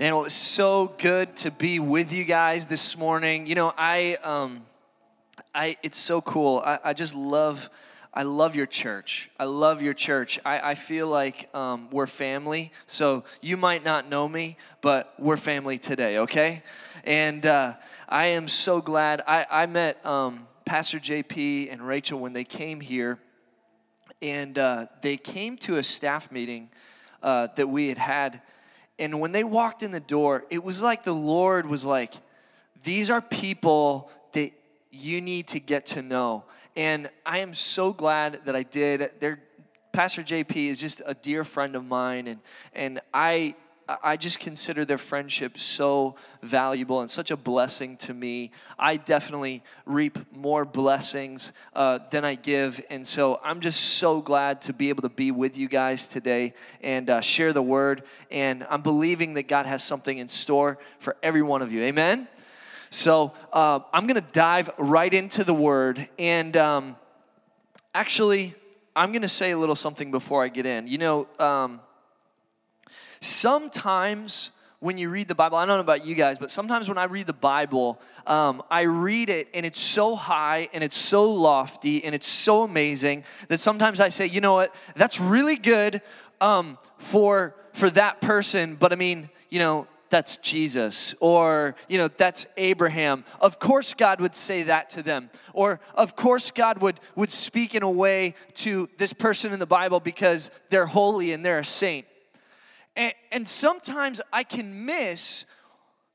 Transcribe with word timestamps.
Man, 0.00 0.14
well, 0.14 0.26
it's 0.26 0.34
so 0.36 0.94
good 0.98 1.34
to 1.38 1.50
be 1.50 1.80
with 1.80 2.12
you 2.12 2.22
guys 2.22 2.66
this 2.66 2.96
morning. 2.96 3.46
You 3.46 3.56
know, 3.56 3.74
I, 3.76 4.16
um, 4.22 4.64
I, 5.52 5.76
it's 5.82 5.98
so 5.98 6.20
cool. 6.20 6.62
I, 6.64 6.78
I 6.84 6.92
just 6.92 7.16
love, 7.16 7.68
I 8.14 8.22
love 8.22 8.54
your 8.54 8.66
church. 8.66 9.28
I 9.40 9.44
love 9.46 9.82
your 9.82 9.94
church. 9.94 10.38
I, 10.44 10.70
I 10.70 10.74
feel 10.76 11.08
like 11.08 11.52
um, 11.52 11.88
we're 11.90 12.06
family. 12.06 12.70
So 12.86 13.24
you 13.40 13.56
might 13.56 13.84
not 13.84 14.08
know 14.08 14.28
me, 14.28 14.56
but 14.82 15.14
we're 15.18 15.36
family 15.36 15.78
today, 15.78 16.18
okay? 16.18 16.62
And 17.02 17.44
uh, 17.44 17.74
I 18.08 18.26
am 18.26 18.46
so 18.46 18.80
glad. 18.80 19.22
I, 19.26 19.46
I 19.50 19.66
met 19.66 20.06
um, 20.06 20.46
Pastor 20.64 21.00
JP 21.00 21.72
and 21.72 21.84
Rachel 21.84 22.20
when 22.20 22.34
they 22.34 22.44
came 22.44 22.78
here, 22.78 23.18
and 24.22 24.56
uh, 24.58 24.86
they 25.02 25.16
came 25.16 25.56
to 25.56 25.78
a 25.78 25.82
staff 25.82 26.30
meeting 26.30 26.70
uh, 27.20 27.48
that 27.56 27.68
we 27.68 27.88
had 27.88 27.98
had 27.98 28.42
and 28.98 29.20
when 29.20 29.32
they 29.32 29.44
walked 29.44 29.82
in 29.82 29.92
the 29.92 30.00
door, 30.00 30.44
it 30.50 30.62
was 30.62 30.82
like 30.82 31.04
the 31.04 31.14
Lord 31.14 31.66
was 31.66 31.84
like, 31.84 32.14
These 32.82 33.10
are 33.10 33.20
people 33.20 34.10
that 34.32 34.52
you 34.90 35.20
need 35.20 35.48
to 35.48 35.60
get 35.60 35.86
to 35.86 36.02
know. 36.02 36.44
And 36.76 37.10
I 37.26 37.38
am 37.38 37.54
so 37.54 37.92
glad 37.92 38.40
that 38.44 38.54
I 38.54 38.62
did. 38.62 39.10
They're, 39.20 39.40
Pastor 39.92 40.22
JP 40.22 40.56
is 40.56 40.78
just 40.78 41.02
a 41.06 41.14
dear 41.14 41.44
friend 41.44 41.74
of 41.74 41.84
mine, 41.84 42.28
and, 42.28 42.40
and 42.72 43.00
I 43.12 43.54
I 43.88 44.18
just 44.18 44.38
consider 44.38 44.84
their 44.84 44.98
friendship 44.98 45.58
so 45.58 46.16
valuable 46.42 47.00
and 47.00 47.10
such 47.10 47.30
a 47.30 47.38
blessing 47.38 47.96
to 47.98 48.12
me. 48.12 48.50
I 48.78 48.98
definitely 48.98 49.62
reap 49.86 50.18
more 50.36 50.66
blessings 50.66 51.54
uh, 51.74 52.00
than 52.10 52.22
I 52.22 52.34
give. 52.34 52.84
And 52.90 53.06
so 53.06 53.40
I'm 53.42 53.60
just 53.60 53.80
so 53.80 54.20
glad 54.20 54.60
to 54.62 54.74
be 54.74 54.90
able 54.90 55.02
to 55.02 55.08
be 55.08 55.30
with 55.30 55.56
you 55.56 55.68
guys 55.68 56.06
today 56.06 56.52
and 56.82 57.08
uh, 57.08 57.22
share 57.22 57.54
the 57.54 57.62
word. 57.62 58.02
And 58.30 58.66
I'm 58.68 58.82
believing 58.82 59.32
that 59.34 59.48
God 59.48 59.64
has 59.64 59.82
something 59.82 60.18
in 60.18 60.28
store 60.28 60.78
for 60.98 61.16
every 61.22 61.42
one 61.42 61.62
of 61.62 61.72
you. 61.72 61.82
Amen? 61.84 62.28
So 62.90 63.32
uh, 63.54 63.80
I'm 63.92 64.06
going 64.06 64.22
to 64.22 64.32
dive 64.32 64.68
right 64.76 65.12
into 65.12 65.44
the 65.44 65.54
word. 65.54 66.10
And 66.18 66.54
um, 66.58 66.96
actually, 67.94 68.54
I'm 68.94 69.12
going 69.12 69.22
to 69.22 69.28
say 69.28 69.52
a 69.52 69.56
little 69.56 69.76
something 69.76 70.10
before 70.10 70.44
I 70.44 70.48
get 70.48 70.66
in. 70.66 70.88
You 70.88 70.98
know, 70.98 71.28
um, 71.38 71.80
Sometimes 73.20 74.50
when 74.80 74.96
you 74.96 75.10
read 75.10 75.26
the 75.26 75.34
Bible, 75.34 75.58
I 75.58 75.66
don't 75.66 75.76
know 75.76 75.80
about 75.80 76.06
you 76.06 76.14
guys, 76.14 76.38
but 76.38 76.50
sometimes 76.50 76.88
when 76.88 76.98
I 76.98 77.04
read 77.04 77.26
the 77.26 77.32
Bible, 77.32 78.00
um, 78.26 78.62
I 78.70 78.82
read 78.82 79.28
it 79.28 79.48
and 79.52 79.66
it's 79.66 79.80
so 79.80 80.14
high 80.14 80.68
and 80.72 80.84
it's 80.84 80.96
so 80.96 81.30
lofty 81.30 82.04
and 82.04 82.14
it's 82.14 82.28
so 82.28 82.62
amazing 82.62 83.24
that 83.48 83.58
sometimes 83.58 84.00
I 84.00 84.08
say, 84.08 84.26
you 84.26 84.40
know 84.40 84.54
what, 84.54 84.74
that's 84.94 85.18
really 85.20 85.56
good 85.56 86.00
um, 86.40 86.78
for 86.98 87.54
for 87.78 87.90
that 87.90 88.20
person, 88.20 88.74
but 88.74 88.92
I 88.92 88.96
mean, 88.96 89.30
you 89.50 89.60
know, 89.60 89.86
that's 90.10 90.38
Jesus, 90.38 91.14
or, 91.20 91.76
you 91.88 91.98
know, 91.98 92.08
that's 92.08 92.46
Abraham. 92.56 93.24
Of 93.40 93.58
course, 93.58 93.94
God 93.94 94.20
would 94.20 94.34
say 94.34 94.64
that 94.64 94.90
to 94.90 95.02
them. 95.02 95.30
Or, 95.52 95.80
of 95.94 96.16
course, 96.16 96.50
God 96.50 96.80
would, 96.80 96.98
would 97.14 97.30
speak 97.30 97.74
in 97.74 97.82
a 97.82 97.90
way 97.90 98.34
to 98.56 98.88
this 98.96 99.12
person 99.12 99.52
in 99.52 99.58
the 99.58 99.66
Bible 99.66 100.00
because 100.00 100.50
they're 100.70 100.86
holy 100.86 101.32
and 101.32 101.44
they're 101.44 101.58
a 101.58 101.64
saint. 101.64 102.06
And, 102.98 103.14
and 103.30 103.48
sometimes 103.48 104.20
I 104.32 104.42
can 104.42 104.84
miss 104.84 105.46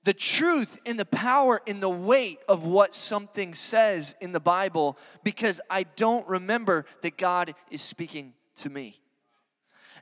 the 0.03 0.14
truth 0.14 0.78
and 0.86 1.00
the 1.00 1.06
power 1.06 1.62
and 1.66 1.81
the 1.81 1.90
weight 1.90 2.40
of 2.50 2.66
what 2.66 2.94
something 2.94 3.53
says 3.53 4.14
in 4.20 4.34
the 4.34 4.40
Bible 4.42 4.98
because 5.23 5.62
I 5.70 5.84
don't 5.84 6.28
remember 6.28 6.86
that 7.02 7.17
God 7.17 7.56
is 7.72 7.81
speaking 7.81 8.34
to 8.58 8.70
me. 8.70 9.00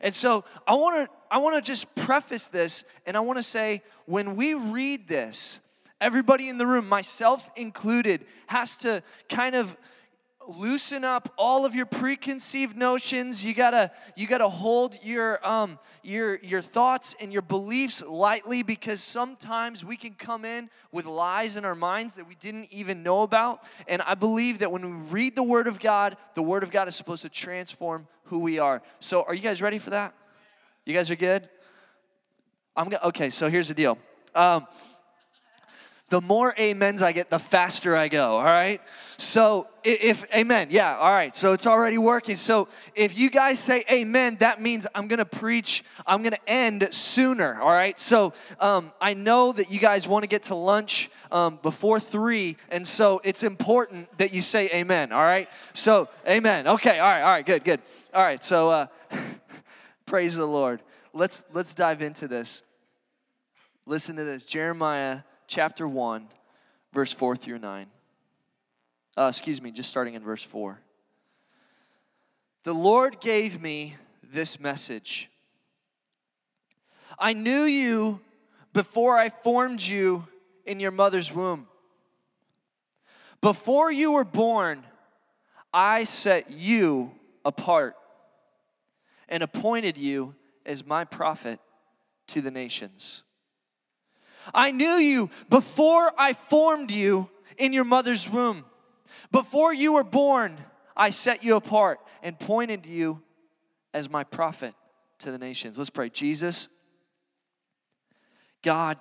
And 0.02 0.16
so 0.16 0.44
I 0.66 0.74
want 0.74 0.98
to 0.98 1.16
I 1.30 1.38
want 1.38 1.56
to 1.56 1.62
just 1.62 1.94
preface 1.94 2.48
this 2.48 2.84
and 3.06 3.16
I 3.16 3.20
want 3.20 3.38
to 3.38 3.44
say 3.44 3.84
when 4.08 4.36
we 4.36 4.56
read 4.56 5.08
this 5.08 5.62
everybody 6.02 6.50
in 6.50 6.58
the 6.58 6.66
room 6.66 6.90
myself 6.90 7.48
included 7.56 8.26
has 8.48 8.76
to 8.78 9.04
kind 9.30 9.54
of 9.54 9.78
loosen 10.48 11.04
up 11.04 11.34
all 11.38 11.66
of 11.66 11.76
your 11.76 11.86
preconceived 11.86 12.76
notions. 12.76 13.44
You 13.44 13.54
gotta 13.54 13.92
you 14.16 14.28
gotta 14.28 14.50
hold 14.50 15.04
your 15.04 15.46
um 15.48 15.80
your 16.04 16.36
your 16.38 16.62
thoughts 16.62 17.16
and 17.20 17.32
your 17.32 17.42
beliefs 17.42 18.04
lightly 18.04 18.64
because 18.64 19.02
sometimes 19.02 19.86
we 19.86 19.98
can 19.98 20.14
come 20.14 20.46
in 20.46 20.70
with 20.92 21.06
lies 21.06 21.58
in 21.58 21.66
our 21.66 21.76
minds 21.76 22.16
that 22.16 22.28
we 22.28 22.36
didn't 22.36 22.68
even 22.72 23.04
know 23.04 23.22
about. 23.22 23.64
And 23.88 24.02
i 24.02 24.16
believe 24.16 24.60
that 24.60 24.72
when 24.72 24.86
we 24.86 25.10
read 25.10 25.36
the 25.36 25.44
word 25.44 25.68
of 25.68 25.80
god 25.80 26.18
the 26.36 26.44
word 26.44 26.64
of 26.64 26.72
god 26.72 26.88
is 26.88 26.96
supposed 26.96 27.22
to 27.22 27.30
transform 27.30 28.08
who 28.26 28.40
we 28.40 28.60
are. 28.60 28.82
So 29.00 29.24
are 29.24 29.34
you 29.34 29.42
guys 29.42 29.62
ready 29.62 29.80
for 29.80 29.92
that? 29.92 30.14
You 30.86 30.94
guys 30.94 31.12
are 31.12 31.16
good? 31.16 31.50
I'm 32.76 32.90
go- 32.90 33.00
okay 33.06 33.30
so 33.30 33.50
here's 33.50 33.68
the 33.68 33.74
deal. 33.74 33.98
Um, 34.34 34.66
the 36.12 36.22
more 36.22 36.54
amens 36.60 37.02
I 37.02 37.14
get, 37.14 37.30
the 37.30 37.40
faster 37.40 37.96
I 37.96 38.10
go, 38.10 38.36
all 38.36 38.44
right? 38.44 38.82
So 39.18 39.68
if, 39.82 40.26
amen, 40.36 40.68
yeah, 40.70 40.98
all 40.98 41.10
right, 41.10 41.34
so 41.34 41.54
it's 41.54 41.66
already 41.66 41.98
working. 41.98 42.36
So 42.36 42.68
if 42.96 43.18
you 43.18 43.30
guys 43.30 43.62
say 43.62 43.86
amen, 43.90 44.36
that 44.42 44.62
means 44.62 44.86
I'm 44.94 45.08
gonna 45.08 45.24
preach, 45.24 45.86
I'm 46.06 46.22
gonna 46.22 46.38
end 46.46 46.90
sooner, 46.92 47.62
all 47.62 47.72
right? 47.72 47.98
So 47.98 48.34
um, 48.60 48.92
I 49.00 49.14
know 49.14 49.54
that 49.54 49.72
you 49.72 49.80
guys 49.80 50.06
wanna 50.06 50.28
get 50.28 50.44
to 50.44 50.56
lunch 50.56 51.10
um, 51.32 51.60
before 51.64 51.98
three, 51.98 52.58
and 52.70 52.86
so 52.86 53.22
it's 53.24 53.44
important 53.44 54.10
that 54.18 54.34
you 54.34 54.42
say 54.42 54.70
amen, 54.74 55.14
all 55.14 55.24
right? 55.24 55.48
So, 55.74 56.10
amen, 56.28 56.68
okay, 56.68 57.00
all 57.00 57.10
right, 57.10 57.22
all 57.22 57.32
right, 57.32 57.46
good, 57.46 57.64
good. 57.64 57.80
All 58.14 58.22
right, 58.22 58.44
so 58.44 58.70
uh, 58.70 58.88
praise 60.06 60.36
the 60.36 60.46
Lord. 60.46 60.82
Let's, 61.14 61.42
let's 61.54 61.74
dive 61.74 62.02
into 62.02 62.28
this. 62.28 62.64
Listen 63.86 64.18
to 64.18 64.26
this 64.26 64.44
Jeremiah 64.44 65.22
chapter 65.52 65.86
1, 65.86 66.30
verse 66.94 67.12
4 67.12 67.36
through 67.36 67.60
9. 67.60 67.88
Uh, 69.18 69.28
excuse 69.30 69.62
me, 69.62 69.70
just 69.70 69.90
starting 69.90 70.14
in 70.14 70.24
verse 70.24 70.42
4. 70.42 70.80
The 72.64 72.74
Lord 72.74 73.20
gave 73.20 73.62
me 73.62 73.98
this 74.24 74.60
message 74.60 75.30
I 77.20 77.34
knew 77.34 77.64
you 77.64 78.22
before 78.72 79.18
I 79.18 79.30
formed 79.30 79.82
you 79.82 80.26
in 80.66 80.80
your 80.80 80.92
mother's 80.92 81.32
womb. 81.32 81.68
Before 83.42 83.92
you 83.92 84.14
were 84.14 84.24
born, 84.24 84.86
I 85.74 86.06
set 86.06 86.50
you 86.50 87.12
apart 87.44 87.96
and 89.28 89.44
appointed 89.44 89.98
you 89.98 90.34
as 90.66 90.86
my 90.86 91.04
prophet 91.04 91.60
to 92.28 92.42
the 92.42 92.52
nations. 92.52 93.24
I 94.54 94.72
knew 94.72 94.96
you 94.96 95.30
before 95.50 96.12
I 96.18 96.34
formed 96.34 96.92
you 96.92 97.30
in 97.58 97.74
your 97.74 97.84
mother's 97.84 98.30
womb. 98.30 98.66
Before 99.32 99.74
you 99.74 99.94
were 99.94 100.04
born, 100.04 100.58
I 100.96 101.10
set 101.10 101.44
you 101.44 101.56
apart 101.56 102.00
and 102.22 102.40
pointed 102.40 102.86
you 102.86 103.22
as 103.94 104.10
my 104.10 104.24
prophet 104.24 104.74
to 105.20 105.32
the 105.32 105.38
nations. 105.38 105.78
Let's 105.78 105.90
pray. 105.90 106.10
Jesus, 106.10 106.68
God, 108.62 108.98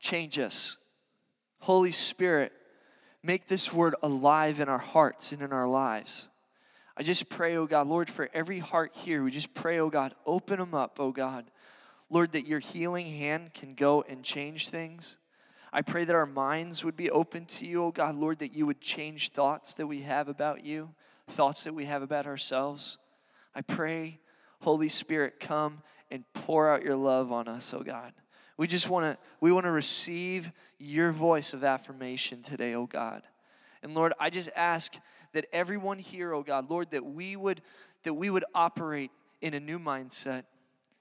change 0.00 0.38
us. 0.38 0.78
Holy 1.60 1.92
Spirit, 1.92 2.52
make 3.22 3.48
this 3.48 3.72
word 3.72 3.94
alive 4.02 4.60
in 4.60 4.68
our 4.68 4.78
hearts 4.78 5.32
and 5.32 5.42
in 5.42 5.52
our 5.52 5.68
lives. 5.68 6.28
I 6.96 7.02
just 7.02 7.28
pray, 7.28 7.56
oh 7.56 7.66
God, 7.66 7.86
Lord, 7.86 8.10
for 8.10 8.28
every 8.32 8.58
heart 8.58 8.92
here, 8.94 9.22
we 9.22 9.30
just 9.30 9.54
pray, 9.54 9.78
oh 9.78 9.90
God, 9.90 10.14
open 10.26 10.58
them 10.58 10.74
up, 10.74 10.98
oh 10.98 11.12
God 11.12 11.44
Lord, 12.10 12.32
that 12.32 12.46
your 12.46 12.60
healing 12.60 13.06
hand 13.06 13.52
can 13.54 13.74
go 13.74 14.02
and 14.08 14.22
change 14.22 14.68
things. 14.68 15.18
I 15.72 15.82
pray 15.82 16.04
that 16.04 16.16
our 16.16 16.26
minds 16.26 16.82
would 16.84 16.96
be 16.96 17.10
open 17.10 17.44
to 17.46 17.66
you, 17.66 17.84
oh 17.84 17.90
God, 17.90 18.14
Lord, 18.14 18.38
that 18.38 18.54
you 18.54 18.64
would 18.66 18.80
change 18.80 19.30
thoughts 19.30 19.74
that 19.74 19.86
we 19.86 20.02
have 20.02 20.28
about 20.28 20.64
you, 20.64 20.90
thoughts 21.28 21.64
that 21.64 21.74
we 21.74 21.84
have 21.84 22.02
about 22.02 22.26
ourselves. 22.26 22.98
I 23.54 23.60
pray, 23.60 24.20
Holy 24.60 24.88
Spirit, 24.88 25.40
come 25.40 25.82
and 26.10 26.24
pour 26.32 26.70
out 26.70 26.82
your 26.82 26.96
love 26.96 27.30
on 27.30 27.48
us, 27.48 27.74
oh 27.74 27.82
God. 27.82 28.14
We 28.56 28.66
just 28.66 28.88
want 28.88 29.04
to 29.04 29.18
we 29.40 29.52
want 29.52 29.64
to 29.64 29.70
receive 29.70 30.50
your 30.78 31.12
voice 31.12 31.52
of 31.52 31.62
affirmation 31.62 32.42
today, 32.42 32.74
oh 32.74 32.86
God. 32.86 33.22
And 33.82 33.94
Lord, 33.94 34.14
I 34.18 34.30
just 34.30 34.50
ask 34.56 34.94
that 35.32 35.46
everyone 35.52 35.98
here, 35.98 36.32
oh 36.32 36.42
God, 36.42 36.70
Lord, 36.70 36.90
that 36.90 37.04
we 37.04 37.36
would 37.36 37.60
that 38.04 38.14
we 38.14 38.30
would 38.30 38.44
operate 38.54 39.10
in 39.40 39.54
a 39.54 39.60
new 39.60 39.78
mindset 39.78 40.44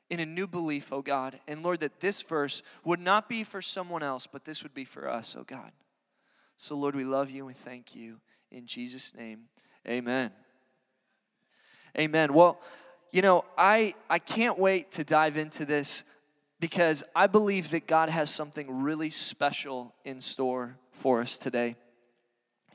in 0.09 0.19
a 0.19 0.25
new 0.25 0.47
belief, 0.47 0.91
oh 0.91 1.01
God. 1.01 1.39
And 1.47 1.63
Lord, 1.63 1.81
that 1.81 1.99
this 1.99 2.21
verse 2.21 2.61
would 2.83 2.99
not 2.99 3.27
be 3.27 3.43
for 3.43 3.61
someone 3.61 4.03
else, 4.03 4.27
but 4.27 4.45
this 4.45 4.63
would 4.63 4.73
be 4.73 4.85
for 4.85 5.09
us, 5.09 5.35
oh 5.37 5.43
God. 5.43 5.71
So, 6.55 6.75
Lord, 6.75 6.95
we 6.95 7.03
love 7.03 7.29
you 7.29 7.39
and 7.39 7.47
we 7.47 7.53
thank 7.53 7.95
you. 7.95 8.17
In 8.51 8.65
Jesus' 8.65 9.13
name, 9.15 9.41
amen. 9.87 10.31
Amen. 11.97 12.33
Well, 12.33 12.59
you 13.11 13.21
know, 13.21 13.45
I, 13.57 13.95
I 14.09 14.19
can't 14.19 14.57
wait 14.57 14.91
to 14.93 15.03
dive 15.03 15.37
into 15.37 15.65
this 15.65 16.03
because 16.59 17.03
I 17.15 17.27
believe 17.27 17.69
that 17.71 17.87
God 17.87 18.09
has 18.09 18.29
something 18.29 18.81
really 18.81 19.09
special 19.09 19.93
in 20.03 20.21
store 20.21 20.77
for 20.91 21.21
us 21.21 21.37
today. 21.37 21.75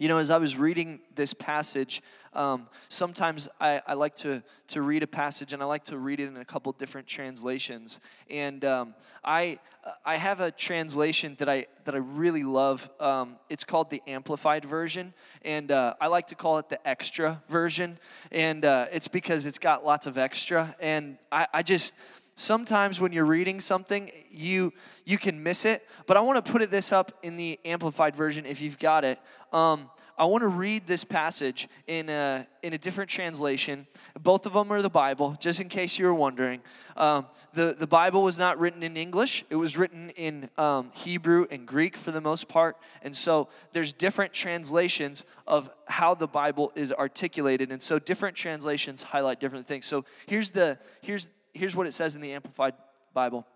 You 0.03 0.09
know, 0.09 0.19
as 0.19 0.31
I 0.31 0.39
was 0.39 0.57
reading 0.57 0.99
this 1.15 1.33
passage, 1.33 2.03
um, 2.33 2.67
sometimes 2.89 3.49
I, 3.61 3.81
I, 3.87 3.95
like 3.95 4.17
to, 4.17 4.43
to 4.67 4.83
read 4.83 5.05
a 5.05 5.07
passage 5.07 5.53
and 5.53 5.63
I 5.63 5.65
like 5.65 5.85
to 5.85 5.97
read 5.97 6.19
it 6.19 6.27
in 6.27 6.39
a 6.39 6.45
couple 6.45 6.73
different 6.73 7.07
translations. 7.07 8.01
And 8.29 8.65
um, 8.65 8.95
I, 9.25 9.61
I 10.05 10.17
have 10.17 10.41
a 10.41 10.51
translation 10.51 11.37
that 11.39 11.49
I, 11.49 11.67
that 11.85 11.95
I 11.95 11.99
really 11.99 12.43
love. 12.43 12.91
Um, 12.99 13.37
it's 13.49 13.63
called 13.63 13.91
the 13.91 14.03
Amplified 14.09 14.65
Version. 14.65 15.15
And 15.43 15.71
uh, 15.71 15.95
I 16.01 16.09
like 16.09 16.27
to 16.27 16.35
call 16.35 16.59
it 16.59 16.69
the 16.69 16.85
extra 16.85 17.41
version. 17.49 17.97
And 18.33 18.65
uh, 18.65 18.87
it's 18.91 19.07
because 19.07 19.47
it's 19.47 19.61
got 19.61 19.85
lots 19.85 20.09
of 20.09 20.19
extra. 20.19 20.75
And 20.81 21.17
I, 21.31 21.47
I 21.55 21.63
just 21.63 21.95
sometimes 22.35 22.99
when 22.99 23.13
you're 23.13 23.25
reading 23.25 23.61
something 23.61 24.11
you 24.31 24.73
you 25.05 25.19
can 25.19 25.43
miss 25.43 25.67
it 25.67 25.87
but 26.07 26.17
i 26.17 26.21
want 26.21 26.43
to 26.43 26.51
put 26.51 26.63
it 26.63 26.71
this 26.71 26.91
up 26.91 27.13
in 27.23 27.37
the 27.37 27.61
amplified 27.65 28.17
version 28.17 28.47
if 28.47 28.61
you've 28.61 28.79
got 28.79 29.05
it 29.05 29.19
um, 29.53 29.91
I 30.19 30.27
want 30.27 30.43
to 30.43 30.49
read 30.49 30.87
this 30.87 31.05
passage 31.05 31.69
in 31.87 32.09
a, 32.09 32.47
in 32.63 32.75
a 32.75 32.79
different 32.79 33.11
translation. 33.11 33.87
Both 34.21 34.47
of 34.47 34.53
them 34.53 34.71
are 34.71 34.83
the 34.83 34.91
Bible, 34.91 35.37
just 35.41 35.59
in 35.59 35.69
case 35.69 35.99
you 35.99 36.07
were 36.07 36.15
wondering. 36.15 36.61
Um, 36.97 37.27
the, 37.55 37.75
the 37.79 37.87
Bible 37.87 38.23
was 38.23 38.39
not 38.39 38.59
written 38.59 38.83
in 38.83 38.97
English, 38.97 39.45
it 39.51 39.57
was 39.57 39.77
written 39.77 40.11
in 40.11 40.51
um, 40.59 40.91
Hebrew 40.93 41.47
and 41.51 41.67
Greek 41.67 41.97
for 41.97 42.11
the 42.11 42.21
most 42.21 42.47
part. 42.47 42.77
And 43.03 43.17
so 43.17 43.49
there's 43.73 43.93
different 43.93 44.33
translations 44.33 45.25
of 45.47 45.73
how 45.87 46.15
the 46.15 46.29
Bible 46.29 46.73
is 46.75 46.93
articulated. 46.93 47.73
And 47.73 47.83
so 47.83 47.99
different 47.99 48.37
translations 48.37 49.03
highlight 49.03 49.41
different 49.41 49.67
things. 49.67 49.87
So 49.87 50.05
here's, 50.27 50.51
the, 50.51 50.79
here's, 51.01 51.29
here's 51.55 51.75
what 51.75 51.87
it 51.87 51.95
says 51.95 52.15
in 52.15 52.21
the 52.21 52.33
Amplified 52.33 52.75
Bible. 53.15 53.47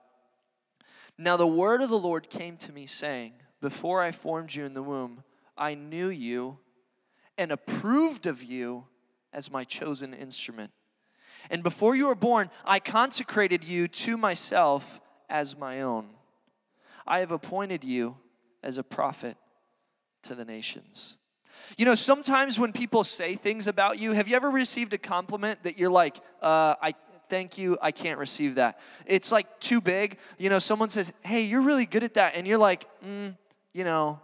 Now 1.19 1.37
the 1.37 1.47
word 1.47 1.81
of 1.81 1.91
the 1.91 1.99
Lord 1.99 2.29
came 2.29 2.57
to 2.59 2.73
me, 2.73 2.87
saying, 2.87 3.35
Before 3.61 4.03
I 4.03 4.11
formed 4.11 4.55
you 4.55 4.65
in 4.65 4.75
the 4.75 4.83
womb, 4.83 5.23
I 5.57 5.75
knew 5.75 6.09
you 6.09 6.59
and 7.39 7.53
approved 7.53 8.27
of 8.27 8.43
you 8.43 8.85
as 9.33 9.51
my 9.51 9.65
chosen 9.65 10.15
instrument. 10.15 10.71
And 11.51 11.63
before 11.63 11.95
you 11.95 12.07
were 12.07 12.15
born, 12.15 12.51
I 12.65 12.81
consecrated 12.81 13.63
you 13.63 13.89
to 13.89 14.17
myself 14.17 15.01
as 15.29 15.57
my 15.57 15.83
own. 15.83 16.09
I 17.07 17.21
have 17.21 17.31
appointed 17.31 17.85
you 17.85 18.17
as 18.63 18.79
a 18.79 18.83
prophet 18.83 19.37
to 20.25 20.35
the 20.35 20.45
nations. 20.45 21.19
You 21.77 21.85
know, 21.85 21.95
sometimes 21.95 22.59
when 22.59 22.73
people 22.73 23.05
say 23.05 23.35
things 23.35 23.67
about 23.67 23.99
you, 23.99 24.13
have 24.13 24.29
you 24.29 24.37
ever 24.37 24.51
received 24.51 24.93
a 24.95 24.99
compliment 24.99 25.63
that 25.63 25.79
you're 25.79 25.91
like, 25.91 26.17
uh, 26.43 26.75
I 26.81 26.95
thank 27.29 27.59
you, 27.59 27.77
I 27.81 27.93
can't 27.93 28.19
receive 28.19 28.57
that? 28.57 28.81
It's 29.05 29.33
like 29.33 29.61
too 29.61 29.81
big. 29.81 30.19
You 30.39 30.51
know, 30.51 30.59
someone 30.59 30.91
says, 30.91 31.13
hey, 31.23 31.43
you're 31.43 31.63
really 31.63 31.87
good 31.87 32.05
at 32.05 32.15
that. 32.15 32.35
And 32.35 32.47
you're 32.47 32.59
like, 32.59 32.87
mm, 33.05 33.37
you 33.73 33.85
know, 33.85 34.21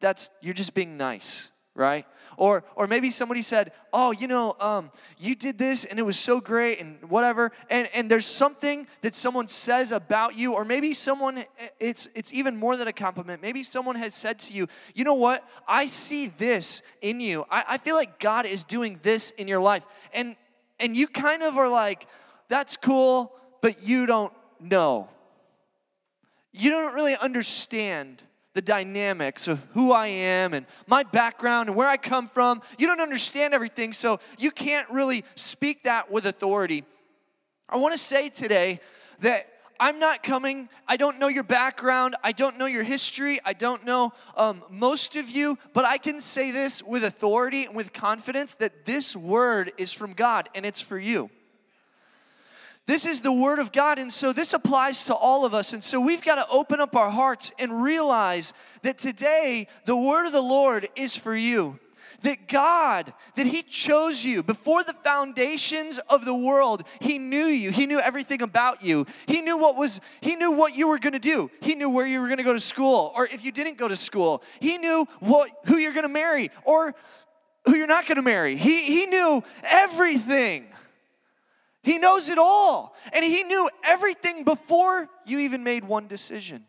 that's 0.00 0.30
you're 0.40 0.54
just 0.54 0.74
being 0.74 0.96
nice, 0.96 1.50
right? 1.74 2.06
Or 2.36 2.64
or 2.74 2.86
maybe 2.86 3.10
somebody 3.10 3.42
said, 3.42 3.72
"Oh, 3.92 4.12
you 4.12 4.26
know, 4.26 4.56
um, 4.60 4.90
you 5.18 5.34
did 5.34 5.58
this 5.58 5.84
and 5.84 5.98
it 5.98 6.02
was 6.02 6.18
so 6.18 6.40
great 6.40 6.80
and 6.80 7.10
whatever." 7.10 7.52
And 7.68 7.88
and 7.94 8.10
there's 8.10 8.26
something 8.26 8.86
that 9.02 9.14
someone 9.14 9.46
says 9.46 9.92
about 9.92 10.36
you, 10.36 10.54
or 10.54 10.64
maybe 10.64 10.94
someone 10.94 11.44
it's 11.78 12.08
it's 12.14 12.32
even 12.32 12.56
more 12.56 12.76
than 12.76 12.88
a 12.88 12.92
compliment. 12.92 13.42
Maybe 13.42 13.62
someone 13.62 13.96
has 13.96 14.14
said 14.14 14.38
to 14.40 14.54
you, 14.54 14.68
"You 14.94 15.04
know 15.04 15.14
what? 15.14 15.46
I 15.68 15.86
see 15.86 16.28
this 16.28 16.82
in 17.02 17.20
you. 17.20 17.44
I, 17.50 17.64
I 17.68 17.78
feel 17.78 17.94
like 17.94 18.18
God 18.18 18.46
is 18.46 18.64
doing 18.64 18.98
this 19.02 19.30
in 19.32 19.46
your 19.46 19.60
life." 19.60 19.84
And 20.14 20.36
and 20.78 20.96
you 20.96 21.06
kind 21.06 21.42
of 21.42 21.58
are 21.58 21.68
like, 21.68 22.06
"That's 22.48 22.76
cool," 22.76 23.32
but 23.60 23.82
you 23.82 24.06
don't 24.06 24.32
know. 24.58 25.08
You 26.52 26.70
don't 26.70 26.94
really 26.94 27.16
understand 27.16 28.22
the 28.52 28.62
dynamics 28.62 29.46
of 29.48 29.62
who 29.74 29.92
I 29.92 30.08
am 30.08 30.54
and 30.54 30.66
my 30.86 31.02
background 31.02 31.68
and 31.68 31.76
where 31.76 31.88
I 31.88 31.96
come 31.96 32.28
from. 32.28 32.62
You 32.78 32.86
don't 32.86 33.00
understand 33.00 33.54
everything, 33.54 33.92
so 33.92 34.20
you 34.38 34.50
can't 34.50 34.88
really 34.90 35.24
speak 35.36 35.84
that 35.84 36.10
with 36.10 36.26
authority. 36.26 36.84
I 37.68 37.76
want 37.76 37.94
to 37.94 37.98
say 37.98 38.28
today 38.28 38.80
that 39.20 39.46
I'm 39.78 39.98
not 39.98 40.22
coming, 40.22 40.68
I 40.86 40.98
don't 40.98 41.18
know 41.18 41.28
your 41.28 41.42
background, 41.42 42.14
I 42.22 42.32
don't 42.32 42.58
know 42.58 42.66
your 42.66 42.82
history, 42.82 43.38
I 43.46 43.54
don't 43.54 43.84
know 43.86 44.12
um, 44.36 44.62
most 44.68 45.16
of 45.16 45.30
you, 45.30 45.56
but 45.72 45.86
I 45.86 45.96
can 45.96 46.20
say 46.20 46.50
this 46.50 46.82
with 46.82 47.02
authority 47.02 47.64
and 47.64 47.74
with 47.74 47.94
confidence 47.94 48.56
that 48.56 48.84
this 48.84 49.16
word 49.16 49.72
is 49.78 49.90
from 49.90 50.12
God 50.12 50.50
and 50.54 50.66
it's 50.66 50.82
for 50.82 50.98
you. 50.98 51.30
This 52.86 53.06
is 53.06 53.20
the 53.20 53.32
Word 53.32 53.60
of 53.60 53.70
God, 53.70 53.98
and 53.98 54.12
so 54.12 54.32
this 54.32 54.52
applies 54.52 55.04
to 55.04 55.14
all 55.14 55.44
of 55.44 55.54
us. 55.54 55.72
And 55.72 55.84
so 55.84 56.00
we've 56.00 56.22
got 56.22 56.36
to 56.36 56.48
open 56.48 56.80
up 56.80 56.96
our 56.96 57.10
hearts 57.10 57.52
and 57.58 57.82
realize 57.82 58.52
that 58.82 58.98
today 58.98 59.68
the 59.84 59.96
Word 59.96 60.26
of 60.26 60.32
the 60.32 60.42
Lord 60.42 60.88
is 60.96 61.14
for 61.14 61.36
you. 61.36 61.78
That 62.22 62.48
God, 62.48 63.14
that 63.36 63.46
He 63.46 63.62
chose 63.62 64.24
you 64.24 64.42
before 64.42 64.82
the 64.82 64.92
foundations 64.92 66.00
of 66.08 66.24
the 66.24 66.34
world, 66.34 66.82
He 67.00 67.18
knew 67.18 67.46
you. 67.46 67.70
He 67.70 67.86
knew 67.86 68.00
everything 68.00 68.42
about 68.42 68.82
you. 68.82 69.06
He 69.26 69.40
knew 69.40 69.56
what 69.56 69.76
was, 69.76 70.00
He 70.20 70.36
knew 70.36 70.50
what 70.50 70.76
you 70.76 70.88
were 70.88 70.98
gonna 70.98 71.18
do. 71.20 71.50
He 71.62 71.76
knew 71.76 71.88
where 71.88 72.06
you 72.06 72.20
were 72.20 72.28
gonna 72.28 72.42
go 72.42 72.52
to 72.52 72.60
school, 72.60 73.12
or 73.16 73.26
if 73.26 73.44
you 73.44 73.52
didn't 73.52 73.78
go 73.78 73.88
to 73.88 73.96
school. 73.96 74.42
He 74.58 74.76
knew 74.78 75.06
what 75.20 75.50
who 75.66 75.76
you're 75.76 75.92
gonna 75.92 76.08
marry, 76.08 76.50
or 76.64 76.94
who 77.66 77.76
you're 77.76 77.86
not 77.86 78.06
gonna 78.06 78.22
marry. 78.22 78.56
He, 78.56 78.82
he 78.82 79.06
knew 79.06 79.42
everything. 79.62 80.66
He 81.82 81.98
knows 81.98 82.28
it 82.28 82.38
all. 82.38 82.94
And 83.12 83.24
He 83.24 83.42
knew 83.42 83.68
everything 83.82 84.44
before 84.44 85.08
you 85.26 85.40
even 85.40 85.64
made 85.64 85.84
one 85.84 86.06
decision. 86.06 86.64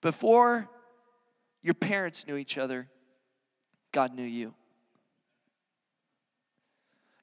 Before 0.00 0.68
your 1.62 1.74
parents 1.74 2.26
knew 2.26 2.36
each 2.36 2.56
other, 2.58 2.88
God 3.92 4.14
knew 4.14 4.24
you. 4.24 4.54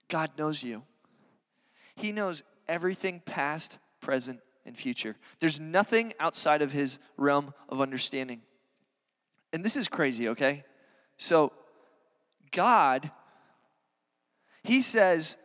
God 0.09 0.31
knows 0.37 0.63
you. 0.63 0.83
He 1.95 2.11
knows 2.11 2.43
everything 2.67 3.21
past, 3.25 3.77
present, 3.99 4.39
and 4.65 4.77
future. 4.77 5.15
There's 5.39 5.59
nothing 5.59 6.13
outside 6.19 6.61
of 6.61 6.71
His 6.71 6.99
realm 7.17 7.53
of 7.67 7.81
understanding. 7.81 8.41
And 9.51 9.63
this 9.63 9.75
is 9.75 9.87
crazy, 9.87 10.29
okay? 10.29 10.63
So, 11.17 11.51
God 12.51 13.11
he 14.67 14.81
says, 14.81 15.37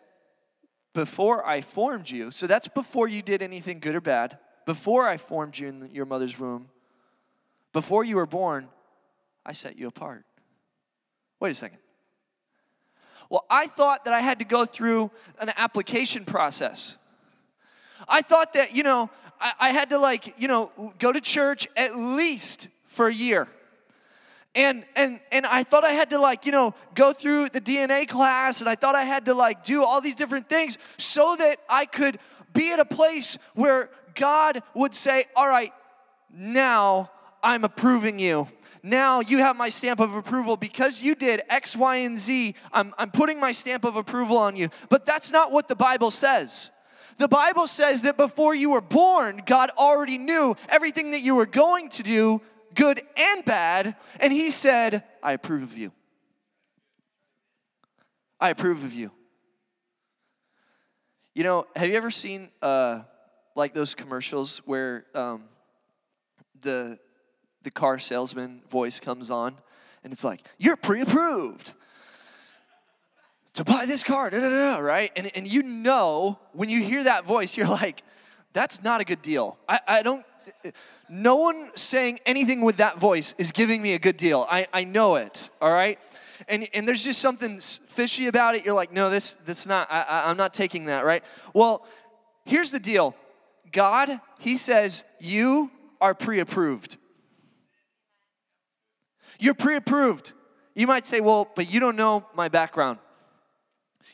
Before 0.94 1.46
I 1.46 1.60
formed 1.60 2.10
you, 2.10 2.30
so 2.30 2.46
that's 2.46 2.68
before 2.68 3.06
you 3.06 3.22
did 3.22 3.40
anything 3.40 3.78
good 3.78 3.94
or 3.94 4.00
bad, 4.00 4.38
before 4.66 5.08
I 5.08 5.16
formed 5.16 5.58
you 5.58 5.68
in 5.68 5.90
your 5.92 6.06
mother's 6.06 6.38
womb, 6.38 6.68
before 7.72 8.04
you 8.04 8.16
were 8.16 8.26
born, 8.26 8.68
I 9.46 9.52
set 9.52 9.78
you 9.78 9.86
apart. 9.86 10.24
Wait 11.38 11.50
a 11.50 11.54
second. 11.54 11.78
Well, 13.30 13.46
I 13.48 13.66
thought 13.66 14.04
that 14.04 14.12
I 14.12 14.20
had 14.20 14.40
to 14.40 14.44
go 14.44 14.64
through 14.66 15.10
an 15.38 15.52
application 15.56 16.24
process. 16.24 16.96
I 18.08 18.22
thought 18.22 18.54
that, 18.54 18.74
you 18.74 18.82
know, 18.82 19.08
I, 19.40 19.52
I, 19.58 19.70
had 19.70 19.90
to, 19.90 19.98
like, 19.98 20.38
you 20.38 20.48
know, 20.48 20.92
go 20.98 21.12
to 21.12 21.20
church 21.20 21.66
at 21.76 21.96
least 21.96 22.68
for 22.88 23.06
a 23.06 23.14
year. 23.14 23.48
And 24.54 24.84
and 24.96 25.20
and 25.30 25.46
I 25.46 25.62
thought 25.64 25.84
I 25.84 25.92
had 25.92 26.10
to 26.10 26.18
like, 26.18 26.44
you 26.44 26.52
know, 26.52 26.74
go 26.94 27.12
through 27.12 27.48
the 27.48 27.60
DNA 27.60 28.06
class 28.06 28.60
and 28.60 28.68
I 28.68 28.74
thought 28.74 28.94
I 28.94 29.04
had 29.04 29.24
to 29.26 29.34
like 29.34 29.64
do 29.64 29.82
all 29.82 30.00
these 30.00 30.14
different 30.14 30.48
things 30.48 30.76
so 30.98 31.36
that 31.36 31.58
I 31.68 31.86
could 31.86 32.18
be 32.52 32.72
at 32.72 32.78
a 32.78 32.84
place 32.84 33.38
where 33.54 33.88
God 34.14 34.62
would 34.74 34.94
say, 34.94 35.24
"All 35.34 35.48
right, 35.48 35.72
now 36.30 37.10
I'm 37.42 37.64
approving 37.64 38.18
you." 38.18 38.46
Now 38.82 39.20
you 39.20 39.38
have 39.38 39.56
my 39.56 39.68
stamp 39.68 40.00
of 40.00 40.16
approval 40.16 40.56
because 40.56 41.00
you 41.00 41.14
did 41.14 41.42
X, 41.48 41.76
Y, 41.76 41.96
and 41.98 42.18
Z. 42.18 42.54
I'm, 42.72 42.92
I'm 42.98 43.12
putting 43.12 43.38
my 43.38 43.52
stamp 43.52 43.84
of 43.84 43.96
approval 43.96 44.36
on 44.36 44.56
you. 44.56 44.70
But 44.88 45.06
that's 45.06 45.30
not 45.30 45.52
what 45.52 45.68
the 45.68 45.76
Bible 45.76 46.10
says. 46.10 46.72
The 47.18 47.28
Bible 47.28 47.68
says 47.68 48.02
that 48.02 48.16
before 48.16 48.54
you 48.54 48.70
were 48.70 48.80
born, 48.80 49.42
God 49.46 49.70
already 49.78 50.18
knew 50.18 50.56
everything 50.68 51.12
that 51.12 51.20
you 51.20 51.36
were 51.36 51.46
going 51.46 51.90
to 51.90 52.02
do 52.02 52.42
good 52.74 53.02
and 53.16 53.44
bad, 53.44 53.96
and 54.20 54.32
he 54.32 54.50
said, 54.50 55.04
I 55.22 55.32
approve 55.32 55.62
of 55.62 55.76
you. 55.76 55.92
I 58.40 58.50
approve 58.50 58.84
of 58.84 58.92
you. 58.92 59.12
You 61.34 61.44
know, 61.44 61.66
have 61.76 61.88
you 61.88 61.96
ever 61.96 62.10
seen 62.10 62.50
uh, 62.60 63.02
like 63.54 63.72
those 63.72 63.94
commercials 63.94 64.58
where 64.66 65.06
um, 65.14 65.44
the 66.60 66.98
the 67.62 67.70
car 67.70 67.98
salesman 67.98 68.62
voice 68.70 69.00
comes 69.00 69.30
on, 69.30 69.56
and 70.04 70.12
it's 70.12 70.24
like, 70.24 70.42
"You're 70.58 70.76
pre-approved 70.76 71.72
to 73.54 73.64
buy 73.64 73.86
this 73.86 74.02
car," 74.02 74.28
da, 74.28 74.40
da, 74.40 74.50
da, 74.50 74.78
right? 74.78 75.10
And 75.16 75.30
and 75.36 75.46
you 75.46 75.62
know 75.62 76.38
when 76.52 76.68
you 76.68 76.82
hear 76.82 77.04
that 77.04 77.24
voice, 77.24 77.56
you're 77.56 77.68
like, 77.68 78.02
"That's 78.52 78.82
not 78.82 79.00
a 79.00 79.04
good 79.04 79.22
deal." 79.22 79.56
I, 79.68 79.80
I 79.86 80.02
don't 80.02 80.26
no 81.14 81.36
one 81.36 81.70
saying 81.74 82.20
anything 82.24 82.62
with 82.62 82.78
that 82.78 82.98
voice 82.98 83.34
is 83.36 83.52
giving 83.52 83.82
me 83.82 83.92
a 83.92 83.98
good 83.98 84.16
deal. 84.16 84.46
I, 84.50 84.66
I 84.72 84.84
know 84.84 85.16
it, 85.16 85.50
all 85.60 85.70
right? 85.70 85.98
And, 86.48 86.66
and 86.72 86.88
there's 86.88 87.04
just 87.04 87.20
something 87.20 87.60
fishy 87.60 88.28
about 88.28 88.54
it. 88.54 88.64
You're 88.64 88.74
like, 88.74 88.94
no, 88.94 89.10
this, 89.10 89.34
that's 89.44 89.66
not, 89.66 89.88
I, 89.92 90.24
I'm 90.24 90.38
not 90.38 90.54
taking 90.54 90.86
that, 90.86 91.04
right? 91.04 91.22
Well, 91.52 91.84
here's 92.46 92.70
the 92.70 92.80
deal 92.80 93.14
God, 93.72 94.22
He 94.38 94.56
says, 94.56 95.04
you 95.20 95.70
are 96.00 96.14
pre 96.14 96.40
approved. 96.40 96.96
You're 99.38 99.52
pre 99.52 99.76
approved. 99.76 100.32
You 100.74 100.86
might 100.86 101.06
say, 101.06 101.20
well, 101.20 101.46
but 101.54 101.70
you 101.70 101.78
don't 101.78 101.96
know 101.96 102.24
my 102.34 102.48
background. 102.48 102.98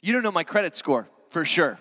You 0.02 0.12
don't 0.12 0.25
know 0.25 0.33
my 0.33 0.45
credit 0.45 0.75
score, 0.75 1.09
for 1.31 1.45
sure. 1.45 1.78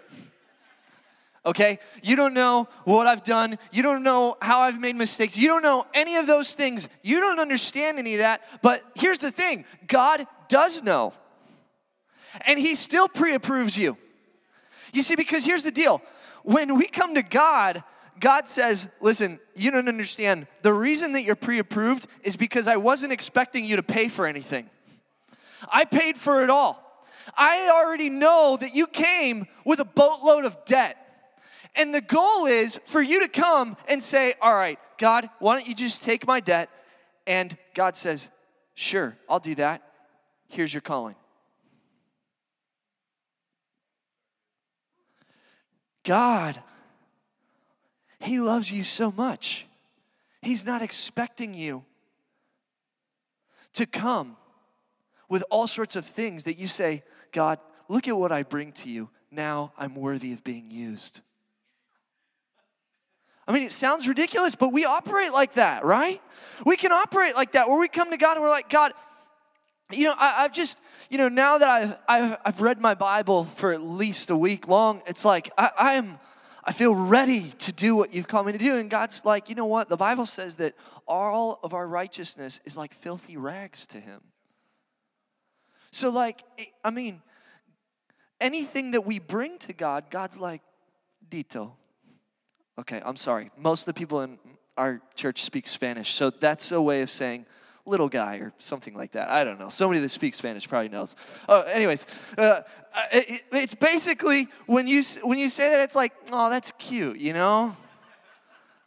Okay? 1.47 1.79
You 2.03 2.17
don't 2.17 2.33
know 2.33 2.67
what 2.83 3.07
I've 3.07 3.23
done. 3.23 3.57
You 3.71 3.81
don't 3.81 4.03
know 4.03 4.35
how 4.41 4.61
I've 4.61 4.79
made 4.79 4.95
mistakes. 4.95 5.37
You 5.37 5.47
don't 5.47 5.63
know 5.63 5.85
any 5.93 6.17
of 6.17 6.27
those 6.27 6.53
things. 6.53 6.87
You 7.01 7.21
don't 7.21 7.39
understand 7.39 7.97
any 7.97 8.15
of 8.15 8.19
that. 8.19 8.41
But 8.61 8.83
here's 8.95 9.19
the 9.19 9.31
thing 9.31 9.65
God 9.87 10.27
does 10.49 10.83
know. 10.83 11.13
And 12.41 12.59
He 12.59 12.75
still 12.75 13.07
pre 13.07 13.33
approves 13.33 13.77
you. 13.77 13.97
You 14.93 15.01
see, 15.01 15.15
because 15.15 15.45
here's 15.45 15.63
the 15.63 15.71
deal 15.71 16.01
when 16.43 16.75
we 16.75 16.87
come 16.87 17.15
to 17.15 17.23
God, 17.23 17.83
God 18.19 18.47
says, 18.47 18.87
listen, 18.99 19.39
you 19.55 19.71
don't 19.71 19.87
understand. 19.87 20.47
The 20.63 20.73
reason 20.73 21.13
that 21.13 21.23
you're 21.23 21.35
pre 21.35 21.59
approved 21.59 22.07
is 22.23 22.35
because 22.35 22.67
I 22.67 22.75
wasn't 22.75 23.13
expecting 23.13 23.63
you 23.63 23.77
to 23.77 23.83
pay 23.83 24.09
for 24.09 24.27
anything. 24.27 24.69
I 25.71 25.85
paid 25.85 26.17
for 26.17 26.43
it 26.43 26.49
all. 26.49 26.83
I 27.37 27.69
already 27.73 28.09
know 28.09 28.57
that 28.59 28.75
you 28.75 28.87
came 28.87 29.47
with 29.65 29.79
a 29.79 29.85
boatload 29.85 30.45
of 30.45 30.57
debt. 30.65 30.97
And 31.75 31.93
the 31.93 32.01
goal 32.01 32.45
is 32.45 32.79
for 32.86 33.01
you 33.01 33.21
to 33.21 33.27
come 33.27 33.77
and 33.88 34.03
say, 34.03 34.33
All 34.41 34.55
right, 34.55 34.79
God, 34.97 35.29
why 35.39 35.57
don't 35.57 35.67
you 35.67 35.75
just 35.75 36.03
take 36.03 36.25
my 36.25 36.39
debt? 36.39 36.69
And 37.25 37.57
God 37.74 37.95
says, 37.95 38.29
Sure, 38.74 39.17
I'll 39.29 39.39
do 39.39 39.55
that. 39.55 39.81
Here's 40.47 40.74
your 40.74 40.81
calling. 40.81 41.15
God 46.03 46.62
he 48.19 48.39
loves 48.39 48.71
you 48.71 48.83
so 48.83 49.12
much. 49.12 49.65
He's 50.41 50.65
not 50.65 50.81
expecting 50.81 51.53
you 51.53 51.83
to 53.74 53.86
come 53.86 54.38
with 55.29 55.43
all 55.51 55.67
sorts 55.67 55.95
of 55.95 56.05
things 56.05 56.45
that 56.45 56.57
you 56.57 56.67
say, 56.67 57.03
God, 57.31 57.59
look 57.88 58.07
at 58.07 58.17
what 58.17 58.31
I 58.31 58.43
bring 58.43 58.71
to 58.74 58.89
you. 58.89 59.09
Now 59.29 59.74
I'm 59.77 59.95
worthy 59.95 60.33
of 60.33 60.43
being 60.43 60.71
used. 60.71 61.21
I 63.47 63.53
mean, 63.53 63.63
it 63.63 63.71
sounds 63.71 64.07
ridiculous, 64.07 64.55
but 64.55 64.73
we 64.73 64.85
operate 64.85 65.31
like 65.31 65.53
that, 65.53 65.85
right? 65.85 66.21
We 66.65 66.75
can 66.75 66.91
operate 66.91 67.35
like 67.35 67.53
that 67.53 67.69
where 67.69 67.79
we 67.79 67.87
come 67.87 68.11
to 68.11 68.17
God 68.17 68.35
and 68.35 68.43
we're 68.43 68.49
like, 68.49 68.69
God, 68.69 68.93
you 69.89 70.03
know, 70.03 70.15
I, 70.19 70.41
have 70.41 70.51
just, 70.51 70.79
you 71.09 71.17
know, 71.17 71.29
now 71.29 71.57
that 71.57 71.69
I've, 71.69 71.95
I've, 72.09 72.37
I've, 72.43 72.61
read 72.61 72.81
my 72.81 72.93
Bible 72.93 73.45
for 73.55 73.71
at 73.71 73.81
least 73.81 74.29
a 74.29 74.35
week 74.35 74.67
long, 74.67 75.01
it's 75.07 75.23
like 75.23 75.49
I, 75.57 75.71
I 75.77 75.93
am 75.93 76.19
I 76.67 76.73
feel 76.73 76.93
ready 76.93 77.53
to 77.59 77.71
do 77.71 77.95
what 77.95 78.13
you've 78.13 78.27
called 78.27 78.45
me 78.45 78.51
to 78.51 78.57
do. 78.57 78.75
And 78.75 78.89
God's 78.89 79.23
like, 79.23 79.47
you 79.47 79.55
know 79.55 79.65
what? 79.65 79.87
The 79.87 79.95
Bible 79.95 80.25
says 80.25 80.55
that 80.55 80.75
all 81.07 81.61
of 81.63 81.73
our 81.73 81.87
righteousness 81.87 82.59
is 82.65 82.75
like 82.75 82.93
filthy 82.93 83.37
rags 83.37 83.87
to 83.87 84.01
Him. 84.01 84.19
So, 85.91 86.09
like, 86.09 86.43
I 86.83 86.89
mean, 86.89 87.21
anything 88.41 88.91
that 88.91 89.05
we 89.05 89.17
bring 89.17 89.57
to 89.59 89.71
God, 89.71 90.09
God's 90.09 90.37
like, 90.37 90.61
dito. 91.29 91.71
Okay, 92.79 93.01
I'm 93.03 93.17
sorry. 93.17 93.51
Most 93.57 93.81
of 93.81 93.86
the 93.88 93.93
people 93.93 94.22
in 94.22 94.38
our 94.77 95.01
church 95.15 95.43
speak 95.43 95.67
Spanish. 95.67 96.13
So 96.13 96.29
that's 96.29 96.72
a 96.72 96.81
way 96.81 97.01
of 97.01 97.10
saying, 97.10 97.46
little 97.88 98.10
guy 98.10 98.36
or 98.36 98.53
something 98.60 98.93
like 98.93 99.13
that. 99.13 99.29
I 99.29 99.43
don't 99.43 99.60
know. 99.60 99.69
Somebody 99.69 100.00
that 100.01 100.10
speaks 100.10 100.38
Spanish 100.38 100.67
probably 100.67 100.89
knows. 100.89 101.15
Oh, 101.48 101.62
anyways, 101.62 102.05
uh, 102.38 102.62
it, 103.12 103.43
it's 103.51 103.74
basically 103.74 104.50
when 104.65 104.88
you 104.88 105.01
when 105.24 105.39
you 105.39 105.50
say 105.50 105.69
that, 105.72 105.79
it's 105.79 105.96
like, 105.96 106.13
oh, 106.31 106.50
that's 106.50 106.72
cute, 106.77 107.17
you 107.17 107.34
know. 107.34 107.75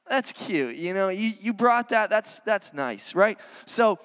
That's 0.08 0.32
cute, 0.32 0.76
you 0.76 0.92
know. 0.92 1.08
You 1.08 1.32
you 1.40 1.52
brought 1.52 1.88
that. 1.90 2.10
That's 2.10 2.40
that's 2.40 2.74
nice, 2.74 3.14
right? 3.14 3.38
So, 3.64 3.98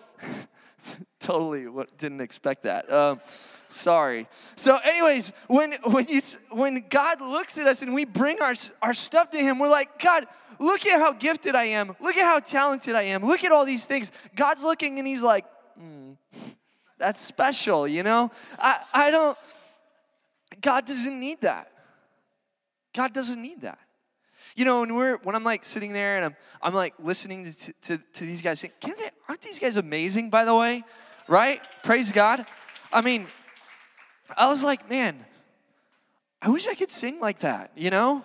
totally 1.20 1.68
didn't 1.98 2.22
expect 2.22 2.64
that. 2.64 2.92
Um, 2.92 3.22
sorry. 3.70 4.28
So, 4.56 4.78
anyways, 4.78 5.32
when 5.48 5.74
when 5.84 6.08
you 6.08 6.22
when 6.52 6.86
God 6.90 7.22
looks 7.22 7.58
at 7.58 7.68
us 7.68 7.82
and 7.82 7.94
we 7.94 8.06
bring 8.06 8.42
our 8.42 8.54
our 8.82 8.94
stuff 8.94 9.32
to 9.32 9.38
Him, 9.38 9.60
we're 9.60 9.70
like, 9.70 10.00
God 10.00 10.28
Look 10.60 10.86
at 10.86 11.00
how 11.00 11.14
gifted 11.14 11.56
I 11.56 11.66
am. 11.66 11.96
Look 12.00 12.18
at 12.18 12.24
how 12.24 12.40
talented 12.40 12.96
I 12.96 13.04
am. 13.04 13.26
Look 13.26 13.44
at 13.44 13.52
all 13.52 13.66
these 13.66 13.86
things. 13.86 14.12
God's 14.36 14.64
looking 14.64 15.00
and 15.00 15.08
He's 15.08 15.24
like, 15.24 15.46
mm, 15.80 16.18
that's 16.98 17.22
special, 17.22 17.88
you 17.88 18.04
know? 18.04 18.32
I, 18.58 18.80
I 18.94 19.12
don't, 19.12 19.38
God 20.62 20.86
doesn't 20.86 21.20
need 21.20 21.42
that. 21.42 21.72
God 22.94 23.14
doesn't 23.14 23.42
need 23.42 23.62
that. 23.62 23.80
You 24.56 24.64
know, 24.64 24.80
when 24.80 24.96
we're 24.96 25.18
when 25.18 25.36
I'm 25.36 25.44
like 25.44 25.66
sitting 25.66 25.92
there 25.92 26.16
and 26.16 26.26
I'm 26.26 26.36
I'm 26.62 26.74
like 26.74 26.94
listening 26.98 27.54
to, 27.54 27.74
to, 27.74 27.98
to 27.98 28.26
these 28.26 28.42
guys, 28.42 28.62
saying, 28.62 28.74
Can 28.80 28.96
they, 28.98 29.10
aren't 29.28 29.42
these 29.42 29.60
guys 29.60 29.78
amazing? 29.78 30.30
By 30.30 30.46
the 30.46 30.56
way, 30.56 30.84
right? 31.28 31.62
Praise 31.84 32.12
God. 32.12 32.46
I 32.92 33.02
mean, 33.02 33.28
I 34.38 34.48
was 34.48 34.64
like, 34.64 34.90
man, 34.90 35.26
I 36.42 36.50
wish 36.50 36.68
I 36.68 36.76
could 36.76 36.92
sing 36.92 37.20
like 37.20 37.40
that. 37.40 37.72
You 37.76 37.90
know, 37.90 38.24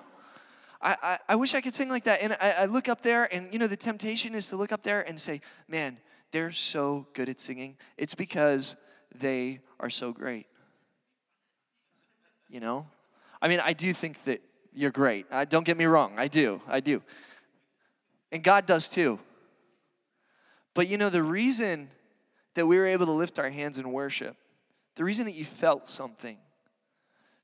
I, 0.81 0.97
I, 1.03 1.19
I 1.31 1.37
wish 1.37 1.55
I 1.55 1.61
could 1.61 1.75
sing 1.75 1.89
like 1.89 2.05
that. 2.05 2.23
And 2.23 2.35
I, 2.41 2.51
I 2.51 2.65
look 2.67 2.89
up 2.89 3.03
there, 3.03 3.33
and 3.35 3.53
you 3.53 3.59
know, 3.59 3.67
the 3.67 3.77
temptation 3.77 4.35
is 4.35 4.49
to 4.49 4.57
look 4.57 4.73
up 4.73 4.83
there 4.83 5.01
and 5.03 5.21
say, 5.21 5.41
man, 5.69 5.99
they're 6.33 6.53
so 6.53 7.07
good 7.13 7.29
at 7.29 7.41
singing. 7.41 7.77
It's 7.99 8.15
because 8.15 8.77
they 9.15 9.61
are 9.81 9.91
so 9.91 10.13
great. 10.13 10.47
You 12.49 12.61
know? 12.61 12.87
I 13.43 13.49
mean, 13.49 13.61
I 13.61 13.73
do 13.73 13.93
think 13.93 14.23
that 14.25 14.41
you're 14.73 14.91
great. 14.91 15.27
Uh, 15.31 15.45
don't 15.45 15.65
get 15.65 15.77
me 15.77 15.85
wrong. 15.85 16.15
I 16.17 16.29
do. 16.29 16.61
I 16.69 16.81
do. 16.81 17.03
And 18.33 18.43
God 18.43 18.67
does 18.67 18.89
too. 18.89 19.19
But 20.75 20.89
you 20.89 20.97
know, 20.97 21.11
the 21.11 21.23
reason 21.23 21.91
that 22.55 22.67
we 22.67 22.79
were 22.79 22.87
able 22.87 23.07
to 23.07 23.13
lift 23.13 23.39
our 23.39 23.51
hands 23.51 23.79
in 23.79 23.91
worship, 23.93 24.37
the 24.97 25.05
reason 25.05 25.25
that 25.27 25.35
you 25.35 25.45
felt 25.45 25.89
something, 25.89 26.39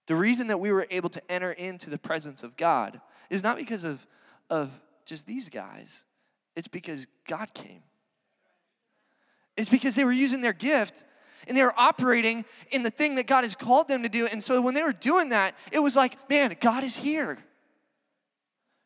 the 0.07 0.15
reason 0.15 0.47
that 0.49 0.59
we 0.59 0.71
were 0.73 0.87
able 0.91 1.11
to 1.11 1.31
enter 1.31 1.53
into 1.53 1.91
the 1.91 1.99
presence 1.99 2.43
of 2.43 2.57
God 2.57 3.01
is 3.29 3.43
not 3.43 3.57
because 3.57 3.85
of, 3.85 4.07
of 4.49 4.71
just 5.05 5.27
these 5.27 5.49
guys, 5.49 6.05
it's 6.55 6.69
because 6.69 7.07
God 7.27 7.53
came. 7.55 7.83
It's 9.57 9.69
because 9.69 9.95
they 9.95 10.05
were 10.05 10.13
using 10.13 10.43
their 10.43 10.53
gift 10.53 11.05
and 11.47 11.57
they 11.57 11.63
were 11.63 11.79
operating 11.79 12.45
in 12.71 12.83
the 12.83 12.91
thing 12.91 13.15
that 13.17 13.27
God 13.27 13.45
has 13.45 13.55
called 13.55 13.89
them 13.89 14.03
to 14.03 14.09
do. 14.09 14.27
And 14.27 14.43
so 14.43 14.61
when 14.61 14.75
they 14.75 14.83
were 14.83 14.93
doing 14.93 15.31
that, 15.31 15.55
it 15.71 15.79
was 15.79 15.97
like, 15.97 16.29
man, 16.29 16.57
God 16.61 16.85
is 16.85 16.97
here. 16.97 17.39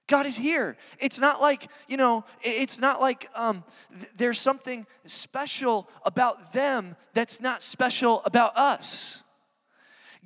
God 0.07 0.27
is 0.27 0.37
here. 0.37 0.77
It's 0.99 1.21
not 1.21 1.41
like, 1.41 1.69
you 1.89 1.97
know, 1.97 2.25
it's 2.43 2.81
not 2.81 3.01
like 3.01 3.29
um, 3.35 3.63
th- 3.97 4.11
there's 4.17 4.41
something 4.41 4.85
special 5.07 5.89
about 6.05 6.53
them 6.53 6.97
that's 7.15 7.41
not 7.41 7.63
special 7.63 8.21
about 8.25 8.57
us. 8.57 9.23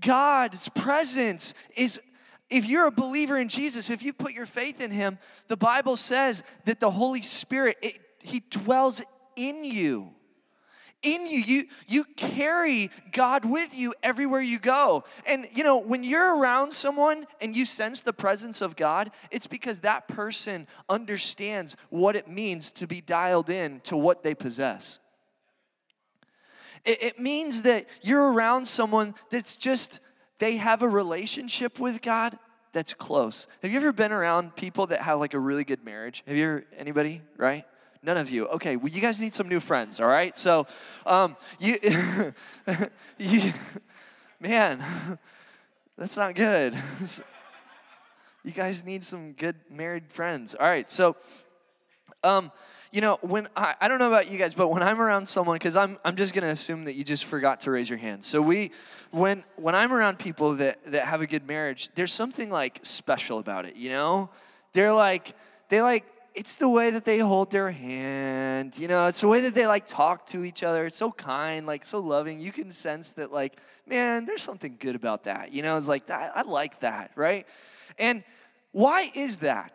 God's 0.01 0.71
presence 0.71 1.53
is 1.77 2.01
if 2.49 2.67
you're 2.67 2.87
a 2.87 2.91
believer 2.91 3.39
in 3.39 3.49
Jesus, 3.49 3.91
if 3.91 4.03
you 4.03 4.13
put 4.13 4.33
your 4.33 4.47
faith 4.47 4.81
in 4.81 4.91
him, 4.91 5.19
the 5.49 5.57
Bible 5.57 5.97
says 5.97 6.43
that 6.65 6.81
the 6.81 6.91
Holy 6.91 7.23
Spirit, 7.23 7.77
it, 7.83 8.01
he 8.21 8.41
dwells 8.51 9.03
in 9.37 9.65
you. 9.65 10.13
In 11.05 11.27
you. 11.27 11.39
you, 11.39 11.65
you 11.87 12.05
carry 12.17 12.91
God 13.13 13.45
with 13.45 13.79
you 13.79 13.95
everywhere 14.03 14.41
you 14.41 14.59
go. 14.59 15.05
And 15.27 15.47
you 15.55 15.63
know, 15.63 15.77
when 15.77 16.03
you're 16.03 16.37
around 16.37 16.73
someone 16.73 17.27
and 17.41 17.55
you 17.55 17.67
sense 17.67 18.01
the 18.01 18.13
presence 18.13 18.61
of 18.61 18.75
God, 18.75 19.13
it's 19.31 19.47
because 19.47 19.81
that 19.81 20.09
person 20.09 20.67
understands 20.89 21.77
what 21.91 22.17
it 22.17 22.27
means 22.27 22.73
to 22.73 22.87
be 22.87 23.01
dialed 23.01 23.51
in 23.51 23.81
to 23.81 23.97
what 23.97 24.23
they 24.23 24.35
possess. 24.35 24.99
It, 26.85 27.03
it 27.03 27.21
means 27.21 27.63
that 27.63 27.87
you're 28.03 28.33
around 28.33 28.67
someone 28.67 29.15
that's 29.31 29.57
just 29.57 30.01
they 30.39 30.57
have 30.57 30.83
a 30.83 30.89
relationship 30.89 31.79
with 31.79 32.03
God 32.03 32.39
that's 32.73 32.93
close. 32.93 33.47
Have 33.63 33.71
you 33.71 33.77
ever 33.77 33.93
been 33.93 34.13
around 34.13 34.57
people 34.57 34.89
that 34.89 35.01
have 35.03 35.21
like 35.21 35.35
a 35.35 35.39
really 35.39 35.65
good 35.65 35.85
marriage? 35.85 36.23
Have 36.27 36.37
you 36.37 36.45
ever, 36.45 36.65
anybody, 36.77 37.23
right? 37.37 37.65
None 38.05 38.19
of 38.19 38.31
you. 38.31 38.47
Okay, 38.49 38.77
well, 38.77 38.93
you 38.93 39.01
guys 39.01 39.19
need 39.19 39.33
some 39.33 39.49
new 39.49 39.61
friends, 39.61 39.99
all 39.99 40.07
right? 40.07 40.37
So, 40.37 40.67
um, 41.07 41.39
you, 41.59 41.79
you 43.19 43.53
man, 44.39 44.85
that's 45.97 46.15
not 46.15 46.35
good. 46.35 46.77
you 48.45 48.51
guys 48.51 48.85
need 48.85 49.05
some 49.05 49.33
good 49.33 49.57
married 49.71 50.11
friends. 50.11 50.55
All 50.55 50.67
right, 50.67 50.91
so, 50.91 51.17
um, 52.23 52.53
you 52.93 53.01
know, 53.01 53.19
when 53.23 53.49
I, 53.57 53.75
I 53.81 53.89
don't 53.89 53.99
know 53.99 54.09
about 54.09 54.31
you 54.31 54.37
guys, 54.37 54.53
but 54.53 54.69
when 54.69 54.83
I'm 54.83 55.01
around 55.01 55.27
someone, 55.27 55.55
because 55.55 55.75
I'm, 55.75 55.97
I'm 56.05 56.17
just 56.17 56.35
going 56.35 56.45
to 56.45 56.51
assume 56.51 56.85
that 56.85 56.97
you 56.97 57.05
just 57.05 57.25
forgot 57.25 57.63
to 57.63 57.71
raise 57.71 57.89
your 57.89 57.99
hand. 57.99 58.23
So 58.23 58.43
we, 58.43 58.71
when, 59.13 59.45
when 59.57 59.75
I'm 59.75 59.95
around 59.95 60.19
people 60.19 60.57
that, 60.57 60.79
that 60.93 61.07
have 61.07 61.23
a 61.23 61.27
good 61.27 61.47
marriage, 61.47 61.89
there's 61.95 62.13
something 62.13 62.51
like 62.51 62.81
special 62.83 63.39
about 63.39 63.65
it, 63.65 63.77
you 63.77 63.89
know? 63.89 64.29
They're 64.75 64.93
like, 64.93 65.33
they 65.71 65.81
like, 65.81 66.05
it's 66.35 66.57
the 66.57 66.69
way 66.69 66.91
that 66.91 67.05
they 67.05 67.19
hold 67.19 67.53
their 67.53 67.71
hand, 67.71 68.77
you 68.77 68.89
know, 68.89 69.07
it's 69.07 69.21
the 69.21 69.29
way 69.29 69.41
that 69.43 69.55
they 69.55 69.69
like 69.69 69.87
talk 69.87 70.27
to 70.27 70.45
each 70.45 70.65
other. 70.65 70.87
It's 70.87 70.97
so 70.97 71.13
kind, 71.13 71.65
like 71.65 71.85
so 71.85 72.01
loving. 72.01 72.41
You 72.41 72.51
can 72.51 72.73
sense 72.73 73.13
that, 73.13 73.33
like, 73.33 73.57
man, 73.87 74.25
there's 74.25 74.43
something 74.43 74.77
good 74.81 74.97
about 74.97 75.25
that, 75.25 75.53
you 75.53 75.63
know? 75.63 75.79
It's 75.79 75.87
like, 75.87 76.11
I, 76.11 76.31
I 76.35 76.43
like 76.43 76.81
that, 76.81 77.13
right? 77.15 77.47
And 77.99 78.25
why 78.73 79.13
is 79.15 79.39
that? 79.39 79.73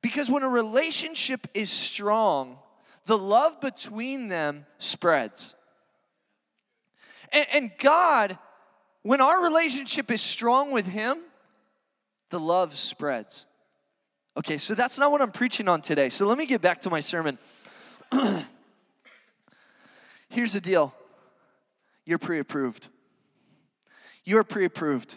Because 0.00 0.30
when 0.30 0.42
a 0.42 0.48
relationship 0.48 1.46
is 1.52 1.70
strong, 1.70 2.58
the 3.04 3.18
love 3.18 3.60
between 3.60 4.28
them 4.28 4.64
spreads. 4.78 5.56
And, 7.32 7.46
and 7.52 7.72
God, 7.78 8.38
when 9.02 9.20
our 9.20 9.42
relationship 9.42 10.10
is 10.10 10.22
strong 10.22 10.70
with 10.70 10.86
Him, 10.86 11.18
the 12.30 12.40
love 12.40 12.78
spreads. 12.78 13.46
Okay, 14.36 14.58
so 14.58 14.74
that's 14.74 14.98
not 14.98 15.10
what 15.10 15.22
I'm 15.22 15.32
preaching 15.32 15.66
on 15.66 15.80
today. 15.80 16.10
So 16.10 16.26
let 16.26 16.36
me 16.36 16.44
get 16.44 16.60
back 16.60 16.82
to 16.82 16.90
my 16.90 17.00
sermon. 17.00 17.38
Here's 20.28 20.52
the 20.52 20.60
deal 20.60 20.94
you're 22.04 22.18
pre 22.18 22.38
approved. 22.38 22.88
You're 24.24 24.44
pre 24.44 24.64
approved. 24.64 25.16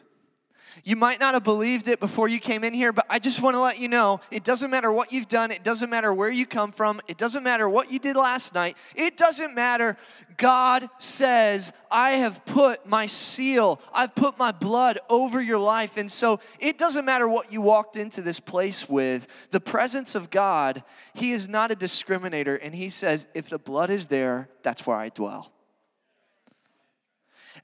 You 0.83 0.95
might 0.95 1.19
not 1.19 1.33
have 1.33 1.43
believed 1.43 1.87
it 1.87 1.99
before 1.99 2.27
you 2.27 2.39
came 2.39 2.63
in 2.63 2.73
here, 2.73 2.91
but 2.91 3.05
I 3.09 3.19
just 3.19 3.41
want 3.41 3.55
to 3.55 3.59
let 3.59 3.79
you 3.79 3.87
know 3.87 4.21
it 4.31 4.43
doesn't 4.43 4.69
matter 4.69 4.91
what 4.91 5.11
you've 5.11 5.27
done, 5.27 5.51
it 5.51 5.63
doesn't 5.63 5.89
matter 5.89 6.13
where 6.13 6.29
you 6.29 6.45
come 6.45 6.71
from, 6.71 7.01
it 7.07 7.17
doesn't 7.17 7.43
matter 7.43 7.67
what 7.69 7.91
you 7.91 7.99
did 7.99 8.15
last 8.15 8.53
night, 8.53 8.77
it 8.95 9.17
doesn't 9.17 9.55
matter. 9.55 9.97
God 10.37 10.89
says, 10.99 11.71
I 11.91 12.11
have 12.11 12.45
put 12.45 12.87
my 12.87 13.07
seal, 13.07 13.81
I've 13.93 14.15
put 14.15 14.37
my 14.37 14.51
blood 14.51 14.99
over 15.09 15.41
your 15.41 15.59
life. 15.59 15.97
And 15.97 16.11
so 16.11 16.39
it 16.59 16.77
doesn't 16.77 17.05
matter 17.05 17.27
what 17.27 17.51
you 17.51 17.61
walked 17.61 17.97
into 17.97 18.21
this 18.21 18.39
place 18.39 18.87
with, 18.87 19.27
the 19.51 19.59
presence 19.59 20.15
of 20.15 20.29
God, 20.29 20.83
He 21.13 21.31
is 21.31 21.49
not 21.49 21.71
a 21.71 21.75
discriminator. 21.75 22.57
And 22.61 22.73
He 22.73 22.89
says, 22.89 23.27
if 23.33 23.49
the 23.49 23.59
blood 23.59 23.89
is 23.89 24.07
there, 24.07 24.49
that's 24.63 24.85
where 24.87 24.97
I 24.97 25.09
dwell. 25.09 25.51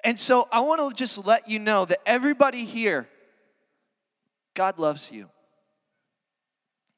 And 0.06 0.20
so 0.20 0.48
I 0.52 0.60
want 0.60 0.80
to 0.80 0.96
just 0.96 1.26
let 1.26 1.50
you 1.50 1.58
know 1.58 1.84
that 1.86 1.98
everybody 2.06 2.64
here, 2.64 3.08
God 4.54 4.78
loves 4.78 5.12
you. 5.12 5.30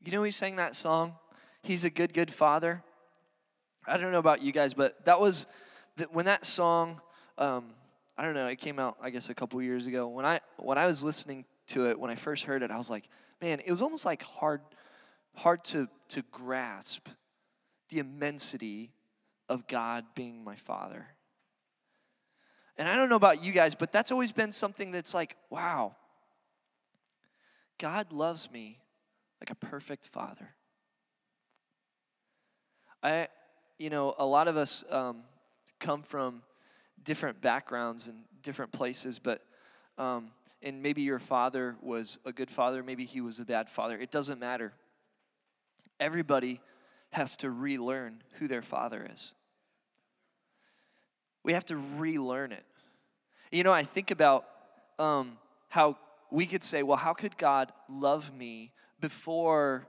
You 0.04 0.12
know, 0.12 0.24
he 0.24 0.32
sang 0.32 0.58
that 0.58 0.76
song, 0.76 1.16
He's 1.64 1.86
a 1.86 1.90
Good, 1.90 2.14
Good 2.14 2.30
Father. 2.30 2.84
I 3.88 3.96
don't 3.96 4.12
know 4.12 4.20
about 4.20 4.42
you 4.42 4.52
guys, 4.52 4.74
but 4.74 5.06
that 5.06 5.22
was 5.22 5.48
when 6.12 6.26
that 6.26 6.46
song, 6.46 7.00
um, 7.38 7.68
I 8.18 8.26
don't 8.26 8.34
know, 8.34 8.48
it 8.48 8.58
came 8.58 8.78
out, 8.78 8.98
I 9.02 9.10
guess, 9.10 9.30
a 9.30 9.34
couple 9.34 9.62
years 9.62 9.88
ago. 9.88 10.10
When 10.10 10.26
I 10.26 10.42
when 10.58 10.78
I 10.78 10.86
was 10.86 11.02
listening 11.02 11.46
to 11.68 11.90
it, 11.90 11.98
when 11.98 12.12
I 12.12 12.16
first 12.16 12.44
heard 12.44 12.62
it, 12.62 12.72
I 12.72 12.78
was 12.78 12.90
like, 12.90 13.08
man, 13.42 13.62
it 13.66 13.72
was 13.72 13.82
almost 13.82 14.04
like 14.04 14.22
hard, 14.22 14.60
hard 15.34 15.64
to 15.66 15.88
to 16.10 16.24
grasp 16.30 17.08
the 17.88 18.00
immensity 18.00 18.92
of 19.48 19.66
God 19.66 20.04
being 20.14 20.44
my 20.44 20.56
Father. 20.58 21.08
And 22.78 22.88
I 22.88 22.96
don't 22.96 23.10
know 23.10 23.16
about 23.16 23.44
you 23.44 23.52
guys, 23.52 23.74
but 23.74 23.92
that's 23.92 24.12
always 24.12 24.32
been 24.32 24.52
something 24.52 24.92
that's 24.92 25.14
like, 25.14 25.36
wow, 25.50 25.96
God 27.80 28.12
loves 28.12 28.52
me 28.52 28.80
like 29.42 29.50
a 29.50 29.56
perfect 29.56 30.08
father. 30.08 30.50
I, 33.02 33.28
you 33.78 33.90
know, 33.90 34.16
a 34.18 34.26
lot 34.26 34.48
of 34.48 34.58
us 34.58 34.84
um, 34.90 35.24
come 35.80 36.04
from 36.04 36.42
different 37.04 37.42
backgrounds 37.42 38.08
and 38.08 38.18
different 38.42 38.72
places, 38.72 39.20
but, 39.20 39.44
um, 39.98 40.32
and 40.62 40.82
maybe 40.82 41.02
your 41.02 41.20
father 41.20 41.76
was 41.82 42.20
a 42.26 42.32
good 42.32 42.50
father, 42.50 42.84
maybe 42.84 43.06
he 43.06 43.22
was 43.22 43.40
a 43.40 43.46
bad 43.46 43.70
father. 43.70 43.98
It 43.98 44.12
doesn't 44.12 44.40
matter. 44.40 44.74
Everybody 46.00 46.60
has 47.12 47.38
to 47.38 47.50
relearn 47.50 48.22
who 48.34 48.48
their 48.48 48.62
father 48.62 49.08
is. 49.12 49.34
We 51.48 51.54
have 51.54 51.66
to 51.68 51.77
relearn 51.96 52.51
it. 52.51 52.66
You 53.54 53.63
know, 53.63 53.72
I 53.72 53.84
think 53.84 54.12
about 54.12 54.44
um, 55.00 55.38
how 55.70 55.98
we 56.30 56.46
could 56.46 56.62
say, 56.62 56.84
well, 56.84 56.98
how 56.98 57.13
could 57.13 57.38
God 57.38 57.72
love 57.89 58.34
me 58.34 58.74
before 59.00 59.88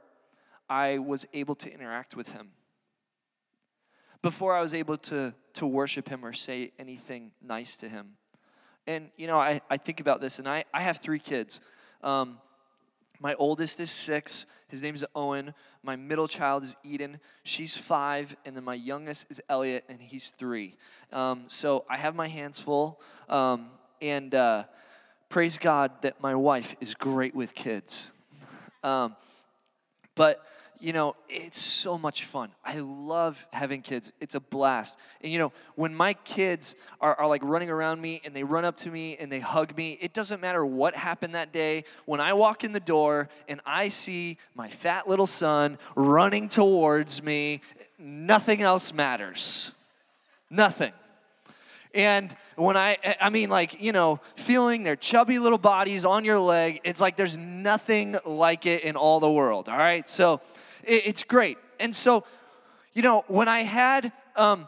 I 0.71 0.99
was 0.99 1.27
able 1.35 1.57
to 1.57 1.75
interact 1.75 2.15
with 2.15 2.29
Him? 2.29 2.51
Before 4.23 4.55
I 4.55 4.61
was 4.61 4.73
able 4.73 4.99
to, 4.99 5.35
to 5.55 5.67
worship 5.67 6.09
Him 6.09 6.25
or 6.25 6.33
say 6.33 6.71
anything 6.79 7.33
nice 7.43 7.77
to 7.79 7.89
Him? 7.89 8.11
And, 8.87 9.11
you 9.17 9.27
know, 9.27 9.41
I, 9.41 9.61
I 9.69 9.79
think 9.79 9.99
about 9.99 10.21
this, 10.21 10.39
and 10.39 10.49
I, 10.49 10.63
I 10.73 10.83
have 10.83 10.99
three 10.99 11.19
kids. 11.19 11.61
Um, 12.05 12.39
my 13.21 13.35
oldest 13.35 13.81
is 13.81 13.91
six. 13.91 14.47
His 14.69 14.83
name 14.83 14.95
is 14.95 15.05
Owen. 15.15 15.55
My 15.83 15.97
middle 15.97 16.29
child 16.29 16.63
is 16.63 16.77
Eden. 16.85 17.21
She's 17.43 17.77
five. 17.77 18.37
And 18.45 18.57
then 18.57 18.65
my 18.65 18.75
youngest 18.75 19.27
is 19.31 19.41
Elliot, 19.49 19.85
and 19.89 20.01
he's 20.01 20.29
three. 20.39 20.77
Um, 21.13 21.45
so 21.49 21.85
I 21.89 21.97
have 21.97 22.15
my 22.15 22.29
hands 22.29 22.61
full. 22.61 23.01
Um, 23.29 23.71
and 24.01 24.35
uh, 24.35 24.65
praise 25.29 25.59
God 25.59 25.91
that 26.03 26.21
my 26.21 26.35
wife 26.35 26.77
is 26.81 26.95
great 26.95 27.35
with 27.35 27.55
kids. 27.55 28.11
Um, 28.85 29.17
but 30.15 30.41
you 30.81 30.93
know, 30.93 31.17
it's 31.29 31.61
so 31.61 31.99
much 31.99 32.25
fun. 32.25 32.51
I 32.65 32.79
love 32.79 33.45
having 33.53 33.83
kids. 33.83 34.13
It's 34.21 34.35
a 34.35 34.41
blast. 34.41 34.97
And 35.21 35.33
you 35.33 35.39
know, 35.39 35.53
when 35.75 35.95
my 35.95 36.15
kids 36.15 36.75
are, 37.01 37.15
are 37.17 37.27
like 37.27 37.43
running 37.45 37.71
around 37.71 38.01
me 38.01 38.21
and 38.25 38.35
they 38.35 38.45
run 38.45 38.65
up 38.65 38.77
to 38.79 38.91
me 38.91 39.17
and 39.19 39.31
they 39.31 39.41
hug 39.41 39.77
me, 39.77 39.99
it 40.01 40.13
doesn't 40.13 40.41
matter 40.41 40.65
what 40.65 40.95
happened 40.95 41.35
that 41.35 41.53
day. 41.53 41.85
When 42.05 42.21
I 42.21 42.33
walk 42.33 42.65
in 42.65 42.73
the 42.73 42.81
door 42.81 43.29
and 43.49 43.61
I 43.67 43.89
see 43.89 44.39
my 44.55 44.69
fat 44.69 45.09
little 45.09 45.27
son 45.27 45.79
running 45.97 46.49
towards 46.49 47.23
me, 47.23 47.61
nothing 47.99 48.63
else 48.63 48.93
matters. 48.93 49.73
Nothing. 50.51 50.93
And 51.95 52.35
when 52.57 52.77
I, 52.77 52.97
I 53.21 53.31
mean, 53.31 53.49
like, 53.49 53.81
you 53.81 53.93
know, 53.93 54.21
feeling 54.37 54.83
their 54.83 54.97
chubby 54.97 55.39
little 55.39 55.59
bodies 55.59 56.05
on 56.05 56.25
your 56.25 56.39
leg, 56.39 56.81
it's 56.85 57.01
like 57.01 57.17
there's 57.17 57.37
nothing 57.37 58.17
like 58.25 58.67
it 58.67 58.85
in 58.85 58.95
all 58.97 59.21
the 59.21 59.31
world, 59.31 59.69
all 59.69 59.77
right? 59.77 60.09
So, 60.09 60.41
it's 60.89 61.23
great. 61.23 61.59
And 61.79 61.95
so, 61.95 62.25
you 62.93 63.03
know, 63.03 63.25
when 63.29 63.49
I 63.49 63.63
had 63.63 64.13
um, 64.37 64.67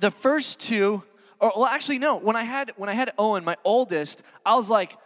the 0.00 0.10
first 0.10 0.60
two, 0.60 1.02
or 1.38 1.52
well, 1.54 1.66
actually, 1.66 1.98
no, 1.98 2.16
when 2.16 2.36
I 2.36 2.44
had 2.44 2.72
when 2.76 2.88
I 2.88 2.94
had 2.94 3.12
Owen, 3.18 3.44
my 3.44 3.56
oldest, 3.64 4.22
I 4.44 4.54
was 4.54 4.70
like, 4.70 4.96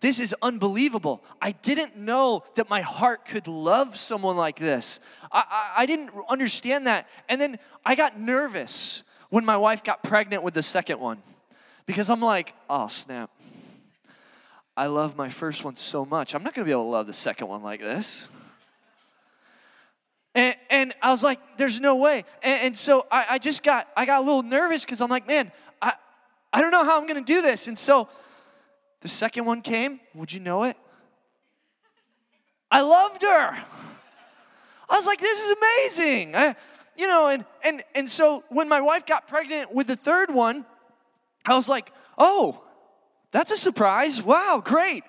this 0.00 0.18
is 0.18 0.34
unbelievable. 0.42 1.22
I 1.40 1.52
didn't 1.52 1.96
know 1.96 2.42
that 2.56 2.68
my 2.68 2.80
heart 2.80 3.24
could 3.24 3.46
love 3.46 3.96
someone 3.96 4.36
like 4.36 4.58
this. 4.58 4.98
I, 5.30 5.44
I, 5.48 5.82
I 5.82 5.86
didn't 5.86 6.10
understand 6.28 6.88
that. 6.88 7.08
And 7.28 7.40
then 7.40 7.58
I 7.86 7.94
got 7.94 8.18
nervous 8.18 9.04
when 9.30 9.44
my 9.44 9.56
wife 9.56 9.84
got 9.84 10.02
pregnant 10.02 10.42
with 10.42 10.54
the 10.54 10.62
second 10.62 10.98
one 10.98 11.22
because 11.86 12.10
I'm 12.10 12.20
like, 12.20 12.52
oh, 12.68 12.88
snap. 12.88 13.30
I 14.76 14.86
love 14.86 15.16
my 15.16 15.28
first 15.28 15.64
one 15.64 15.76
so 15.76 16.04
much. 16.04 16.34
I'm 16.34 16.42
not 16.42 16.54
going 16.54 16.64
to 16.64 16.68
be 16.68 16.72
able 16.72 16.84
to 16.84 16.90
love 16.90 17.06
the 17.06 17.12
second 17.12 17.46
one 17.46 17.62
like 17.62 17.80
this. 17.80 18.28
And, 20.34 20.56
and 20.70 20.94
I 21.02 21.10
was 21.10 21.22
like, 21.22 21.38
there's 21.58 21.80
no 21.80 21.96
way. 21.96 22.24
And, 22.42 22.60
and 22.62 22.76
so 22.76 23.06
I, 23.10 23.26
I 23.30 23.38
just 23.38 23.62
got, 23.62 23.88
I 23.96 24.06
got 24.06 24.22
a 24.22 24.24
little 24.24 24.42
nervous 24.42 24.84
because 24.84 25.00
I'm 25.00 25.10
like, 25.10 25.26
man, 25.26 25.52
I, 25.80 25.92
I 26.52 26.60
don't 26.60 26.70
know 26.70 26.84
how 26.84 26.98
I'm 26.98 27.06
going 27.06 27.22
to 27.22 27.32
do 27.32 27.42
this. 27.42 27.68
And 27.68 27.78
so 27.78 28.08
the 29.00 29.08
second 29.08 29.44
one 29.44 29.60
came. 29.60 30.00
Would 30.14 30.32
you 30.32 30.40
know 30.40 30.64
it? 30.64 30.76
I 32.70 32.80
loved 32.80 33.22
her. 33.22 33.56
I 34.88 34.96
was 34.96 35.06
like, 35.06 35.20
this 35.20 35.40
is 35.40 35.56
amazing. 35.58 36.34
I, 36.34 36.56
you 36.96 37.06
know, 37.06 37.28
and, 37.28 37.44
and, 37.62 37.82
and 37.94 38.08
so 38.08 38.44
when 38.48 38.68
my 38.68 38.80
wife 38.80 39.04
got 39.04 39.28
pregnant 39.28 39.74
with 39.74 39.86
the 39.86 39.96
third 39.96 40.32
one, 40.32 40.64
I 41.44 41.54
was 41.54 41.68
like, 41.68 41.92
oh, 42.16 42.62
that's 43.32 43.50
a 43.50 43.56
surprise. 43.56 44.22
Wow, 44.22 44.62
great. 44.64 45.04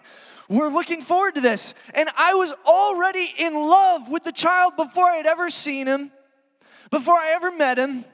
We're 0.49 0.69
looking 0.69 1.01
forward 1.01 1.35
to 1.35 1.41
this. 1.41 1.73
And 1.93 2.09
I 2.17 2.33
was 2.33 2.53
already 2.65 3.33
in 3.37 3.55
love 3.55 4.09
with 4.09 4.23
the 4.23 4.31
child 4.31 4.75
before 4.75 5.05
I 5.05 5.17
had 5.17 5.25
ever 5.25 5.49
seen 5.49 5.87
him, 5.87 6.11
before 6.91 7.15
I 7.15 7.31
ever 7.31 7.51
met 7.51 7.77
him, 7.77 8.05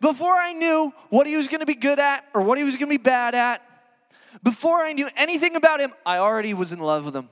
before 0.00 0.34
I 0.34 0.52
knew 0.52 0.92
what 1.10 1.26
he 1.26 1.36
was 1.36 1.48
going 1.48 1.60
to 1.60 1.66
be 1.66 1.74
good 1.74 1.98
at 1.98 2.24
or 2.34 2.42
what 2.42 2.58
he 2.58 2.64
was 2.64 2.74
going 2.74 2.88
to 2.88 2.98
be 2.98 3.02
bad 3.02 3.34
at. 3.34 3.62
Before 4.42 4.78
I 4.82 4.92
knew 4.92 5.08
anything 5.16 5.56
about 5.56 5.80
him, 5.80 5.92
I 6.04 6.18
already 6.18 6.54
was 6.54 6.72
in 6.72 6.78
love 6.78 7.06
with 7.06 7.16
him. 7.16 7.28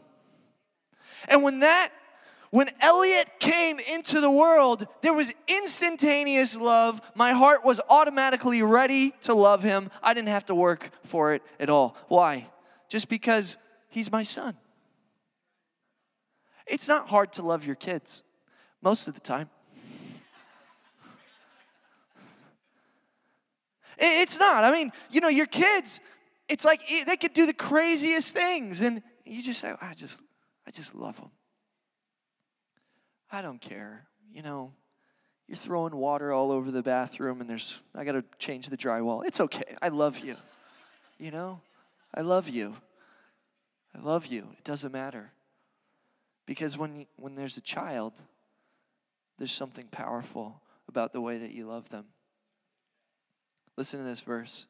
And 1.29 1.43
when 1.43 1.61
that 1.61 1.93
when 2.55 2.71
Elliot 2.81 3.41
came 3.41 3.81
into 3.81 4.21
the 4.21 4.31
world, 4.31 4.87
there 5.03 5.13
was 5.13 5.35
instantaneous 5.49 6.57
love. 6.57 7.01
My 7.17 7.33
heart 7.33 7.65
was 7.65 7.81
automatically 7.91 8.63
ready 8.63 9.11
to 9.23 9.35
love 9.35 9.65
him. 9.65 9.91
I 10.01 10.15
didn't 10.15 10.29
have 10.29 10.45
to 10.45 10.55
work 10.55 10.91
for 11.03 11.35
it 11.35 11.43
at 11.59 11.69
all. 11.69 11.97
Why? 12.07 12.47
Just 12.89 13.09
because 13.09 13.57
He's 13.95 14.11
my 14.11 14.25
son. 14.25 14.57
It's 16.67 16.89
not 16.89 17.09
hard 17.09 17.33
to 17.35 17.43
love 17.43 17.65
your 17.65 17.77
kids 17.77 18.25
most 18.83 19.07
of 19.07 19.15
the 19.15 19.21
time. 19.21 19.49
It's 23.97 24.41
not. 24.41 24.65
I 24.65 24.73
mean, 24.73 24.91
you 25.13 25.21
know, 25.21 25.29
your 25.29 25.47
kids, 25.47 26.01
it's 26.49 26.65
like 26.65 26.83
eh, 26.91 27.05
they 27.05 27.17
could 27.17 27.35
do 27.35 27.47
the 27.47 27.55
craziest 27.55 28.35
things 28.35 28.81
and 28.81 29.01
you 29.25 29.41
just 29.41 29.61
say, 29.61 29.73
I 29.81 29.95
just 29.95 30.19
I 30.67 30.73
just 30.73 30.93
love 30.97 31.15
them. 31.15 31.31
I 33.31 33.43
don't 33.43 33.61
care. 33.61 34.09
You 34.33 34.43
know, 34.43 34.73
you're 35.47 35.57
throwing 35.57 35.95
water 35.95 36.33
all 36.33 36.51
over 36.51 36.73
the 36.73 36.83
bathroom 36.83 37.41
and 37.41 37.49
there's 37.49 37.79
I 37.95 38.03
got 38.03 38.13
to 38.13 38.25
change 38.41 38.71
the 38.71 38.77
drywall. 38.77 39.25
It's 39.25 39.39
okay. 39.39 39.77
I 39.81 39.91
love 39.91 40.19
you. 40.19 40.35
You 41.17 41.31
know? 41.31 41.61
I 42.13 42.23
love 42.23 42.49
you. 42.49 42.75
I 43.95 44.01
love 44.01 44.27
you. 44.27 44.49
It 44.59 44.65
doesn't 44.65 44.93
matter. 44.93 45.33
Because 46.47 46.77
when, 46.77 47.07
when 47.17 47.35
there's 47.35 47.57
a 47.57 47.63
child, 47.63 48.13
there's 49.39 49.53
something 49.53 49.87
powerful 49.91 50.61
about 50.89 51.13
the 51.13 51.21
way 51.21 51.39
that 51.39 51.53
you 51.53 51.67
love 51.67 51.89
them. 51.89 52.07
Listen 53.77 54.01
to 54.01 54.05
this 54.07 54.21
verse. 54.21 54.67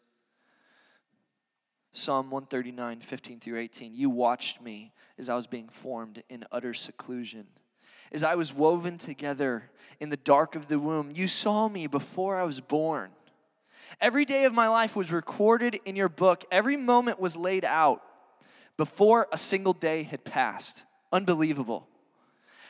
Psalm 1.93 2.31
139, 2.31 3.01
15 3.01 3.41
through 3.41 3.59
18. 3.59 3.95
You 3.95 4.11
watched 4.11 4.61
me 4.61 4.93
as 5.19 5.29
I 5.29 5.35
was 5.35 5.47
being 5.47 5.69
formed 5.69 6.23
in 6.29 6.45
utter 6.51 6.75
seclusion. 6.75 7.47
As 8.13 8.23
I 8.23 8.35
was 8.35 8.53
woven 8.53 8.99
together 8.99 9.71
in 10.01 10.09
the 10.09 10.17
dark 10.17 10.55
of 10.55 10.69
the 10.69 10.79
womb, 10.79 11.13
you 11.15 11.29
saw 11.29 11.69
me 11.69 11.87
before 11.87 12.39
I 12.39 12.45
was 12.45 12.61
born. 12.61 13.11
Every 14.01 14.25
day 14.25 14.45
of 14.45 14.53
my 14.53 14.69
life 14.69 14.97
was 14.97 15.13
recorded 15.13 15.81
in 15.85 15.97
your 15.97 16.09
book, 16.09 16.45
every 16.51 16.77
moment 16.77 17.21
was 17.21 17.37
laid 17.37 17.65
out 17.65 18.03
before 18.77 19.29
a 19.33 19.39
single 19.39 19.73
day 19.73 20.03
had 20.03 20.25
passed. 20.25 20.85
Unbelievable. 21.13 21.87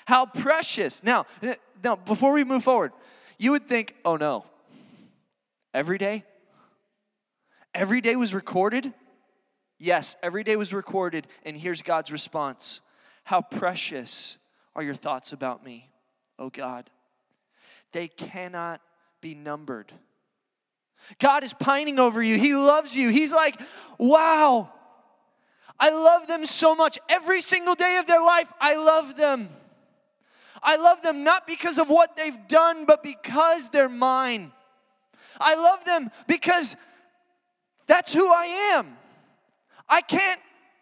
How 0.06 0.26
precious. 0.26 1.02
Now, 1.02 1.26
now 1.82 1.96
before 1.96 2.32
we 2.32 2.44
move 2.44 2.64
forward, 2.64 2.92
you 3.38 3.52
would 3.52 3.68
think, 3.68 3.94
oh 4.04 4.16
no, 4.16 4.44
every 5.72 5.98
day? 5.98 6.24
Every 7.74 8.00
day 8.00 8.14
was 8.16 8.32
recorded? 8.32 8.92
Yes, 9.78 10.16
every 10.22 10.44
day 10.44 10.56
was 10.56 10.72
recorded, 10.72 11.26
and 11.44 11.56
here's 11.56 11.82
God's 11.82 12.12
response 12.12 12.80
How 13.24 13.40
precious 13.40 14.38
are 14.76 14.82
your 14.82 14.94
thoughts 14.94 15.32
about 15.32 15.64
me, 15.64 15.90
O 16.38 16.50
God? 16.50 16.90
They 17.92 18.08
cannot 18.08 18.80
be 19.20 19.34
numbered. 19.34 19.92
God 21.18 21.44
is 21.44 21.52
pining 21.52 21.98
over 21.98 22.22
you. 22.22 22.38
He 22.38 22.54
loves 22.54 22.96
you. 22.96 23.08
He's 23.10 23.32
like, 23.32 23.60
wow, 23.98 24.72
I 25.78 25.90
love 25.90 26.26
them 26.26 26.46
so 26.46 26.74
much. 26.74 26.98
Every 27.08 27.40
single 27.40 27.74
day 27.74 27.96
of 27.98 28.06
their 28.06 28.20
life, 28.22 28.52
I 28.60 28.76
love 28.76 29.16
them. 29.16 29.48
I 30.62 30.76
love 30.76 31.02
them 31.02 31.24
not 31.24 31.46
because 31.46 31.78
of 31.78 31.90
what 31.90 32.16
they've 32.16 32.48
done, 32.48 32.86
but 32.86 33.02
because 33.02 33.68
they're 33.68 33.88
mine. 33.88 34.52
I 35.38 35.56
love 35.56 35.84
them 35.84 36.10
because 36.26 36.76
that's 37.86 38.12
who 38.12 38.26
I 38.26 38.46
am. 38.76 38.96
I 39.88 40.00
can't 40.00 40.40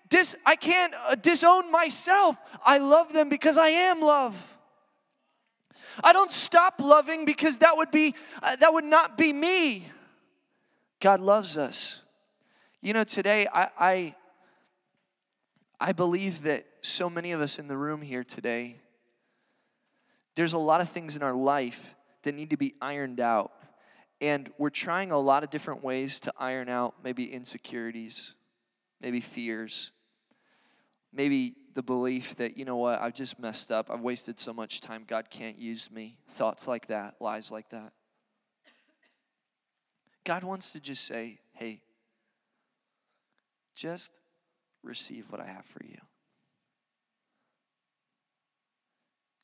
dis 0.09 0.37
I 0.47 0.57
can't 0.57 0.95
uh, 0.95 1.15
disown 1.17 1.71
myself. 1.73 2.37
I 2.65 2.79
love 2.79 3.13
them 3.13 3.29
because 3.29 3.59
I 3.59 3.69
am 3.69 4.01
love. 4.01 4.37
I 6.05 6.13
don't 6.13 6.31
stop 6.31 6.75
loving 6.79 7.25
because 7.25 7.59
that 7.59 7.77
would 7.77 7.91
be 7.91 8.15
uh, 8.43 8.57
that 8.57 8.73
would 8.73 8.85
not 8.85 9.19
be 9.19 9.33
me. 9.33 9.89
God 11.01 11.21
loves 11.21 11.57
us. 11.57 12.01
You 12.81 12.93
know, 12.93 13.05
today 13.05 13.49
I, 13.53 13.69
I 13.79 14.15
I 15.83 15.91
believe 15.91 16.45
that 16.45 16.65
so 16.81 17.11
many 17.11 17.33
of 17.33 17.41
us 17.41 17.59
in 17.59 17.67
the 17.67 17.77
room 17.77 18.03
here 18.03 18.23
today, 18.23 18.77
there's 20.37 20.53
a 20.53 20.59
lot 20.59 20.81
of 20.81 20.89
things 20.91 21.17
in 21.17 21.25
our 21.25 21.35
life 21.35 21.97
that 22.23 22.37
need 22.37 22.51
to 22.51 22.57
be 22.57 22.77
ironed 22.81 23.19
out. 23.19 23.51
And 24.21 24.49
we're 24.59 24.71
trying 24.71 25.11
a 25.11 25.19
lot 25.19 25.43
of 25.43 25.51
different 25.51 25.83
ways 25.83 26.21
to 26.21 26.33
iron 26.39 26.69
out 26.69 26.95
maybe 27.03 27.25
insecurities, 27.25 28.35
maybe 29.01 29.21
fears, 29.21 29.91
maybe 31.13 31.57
the 31.75 31.83
belief 31.83 32.37
that, 32.37 32.57
you 32.57 32.65
know 32.65 32.77
what, 32.77 33.01
I've 33.01 33.15
just 33.15 33.41
messed 33.41 33.73
up. 33.73 33.91
I've 33.91 34.03
wasted 34.03 34.39
so 34.39 34.53
much 34.53 34.81
time. 34.81 35.03
God 35.05 35.31
can't 35.31 35.59
use 35.59 35.91
me. 35.91 36.17
Thoughts 36.37 36.69
like 36.69 36.87
that, 36.87 37.17
lies 37.19 37.51
like 37.51 37.71
that. 37.71 37.93
God 40.23 40.45
wants 40.45 40.71
to 40.75 40.79
just 40.79 41.05
say, 41.05 41.41
hey, 41.55 41.83
just 43.75 44.13
receive 44.83 45.31
what 45.31 45.41
I 45.41 45.47
have 45.47 45.65
for 45.67 45.85
you. 45.85 45.99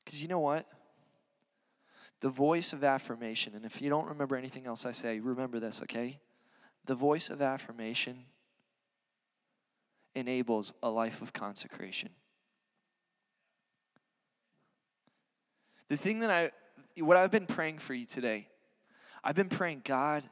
Because 0.04 0.22
you 0.22 0.28
know 0.28 0.40
what? 0.40 0.66
The 2.20 2.30
voice 2.30 2.72
of 2.72 2.82
affirmation, 2.82 3.54
and 3.54 3.64
if 3.64 3.80
you 3.80 3.90
don't 3.90 4.08
remember 4.08 4.36
anything 4.36 4.66
else 4.66 4.84
I 4.84 4.92
say, 4.92 5.20
remember 5.20 5.60
this, 5.60 5.80
okay? 5.82 6.18
The 6.86 6.94
voice 6.94 7.30
of 7.30 7.42
affirmation 7.42 8.24
enables 10.14 10.72
a 10.82 10.90
life 10.90 11.22
of 11.22 11.32
consecration. 11.32 12.10
The 15.88 15.96
thing 15.96 16.20
that 16.20 16.30
I, 16.30 16.50
what 17.00 17.16
I've 17.16 17.30
been 17.30 17.46
praying 17.46 17.78
for 17.78 17.94
you 17.94 18.04
today, 18.04 18.48
I've 19.22 19.36
been 19.36 19.48
praying, 19.48 19.82
God, 19.84 20.24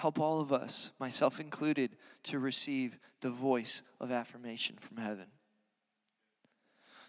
help 0.00 0.18
all 0.18 0.40
of 0.40 0.50
us, 0.50 0.92
myself 0.98 1.38
included, 1.40 1.94
to 2.22 2.38
receive 2.38 2.98
the 3.20 3.28
voice 3.28 3.82
of 4.00 4.10
affirmation 4.10 4.78
from 4.80 4.96
heaven. 4.96 5.26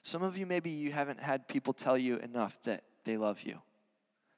Some 0.03 0.23
of 0.23 0.37
you, 0.37 0.45
maybe 0.45 0.71
you 0.71 0.91
haven't 0.91 1.21
had 1.21 1.47
people 1.47 1.71
tell 1.71 1.97
you 1.97 2.17
enough 2.17 2.57
that 2.65 2.83
they 3.05 3.15
love 3.15 3.43
you. 3.43 3.59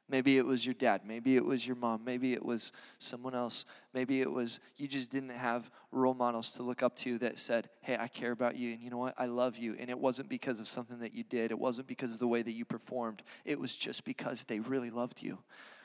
Maybe 0.07 0.37
it 0.37 0.45
was 0.45 0.63
your 0.63 0.75
dad. 0.75 1.01
Maybe 1.03 1.35
it 1.35 1.43
was 1.43 1.65
your 1.65 1.75
mom. 1.77 2.03
Maybe 2.05 2.33
it 2.33 2.45
was 2.45 2.71
someone 2.99 3.33
else. 3.33 3.65
Maybe 3.91 4.21
it 4.21 4.31
was 4.31 4.59
you 4.75 4.87
just 4.87 5.09
didn't 5.09 5.29
have 5.29 5.71
role 5.91 6.13
models 6.13 6.51
to 6.51 6.61
look 6.63 6.83
up 6.83 6.95
to 6.97 7.17
that 7.19 7.39
said, 7.39 7.69
Hey, 7.81 7.97
I 7.97 8.07
care 8.07 8.31
about 8.31 8.55
you. 8.55 8.73
And 8.73 8.83
you 8.83 8.91
know 8.91 8.97
what? 8.97 9.15
I 9.17 9.25
love 9.25 9.57
you. 9.57 9.75
And 9.79 9.89
it 9.89 9.97
wasn't 9.97 10.29
because 10.29 10.59
of 10.59 10.67
something 10.67 10.99
that 10.99 11.13
you 11.13 11.23
did, 11.23 11.49
it 11.49 11.57
wasn't 11.57 11.87
because 11.87 12.11
of 12.11 12.19
the 12.19 12.27
way 12.27 12.43
that 12.43 12.51
you 12.51 12.65
performed. 12.65 13.23
It 13.45 13.59
was 13.59 13.75
just 13.75 14.03
because 14.03 14.43
they 14.43 14.59
really 14.59 14.91
loved 14.91 15.23
you. 15.23 15.39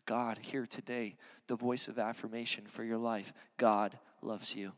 God, 0.06 0.38
here 0.40 0.66
today, 0.66 1.16
the 1.46 1.56
voice 1.56 1.88
of 1.88 1.98
affirmation 1.98 2.66
for 2.66 2.84
your 2.84 2.98
life 2.98 3.32
God 3.56 3.98
loves 4.22 4.54
you. 4.54 4.72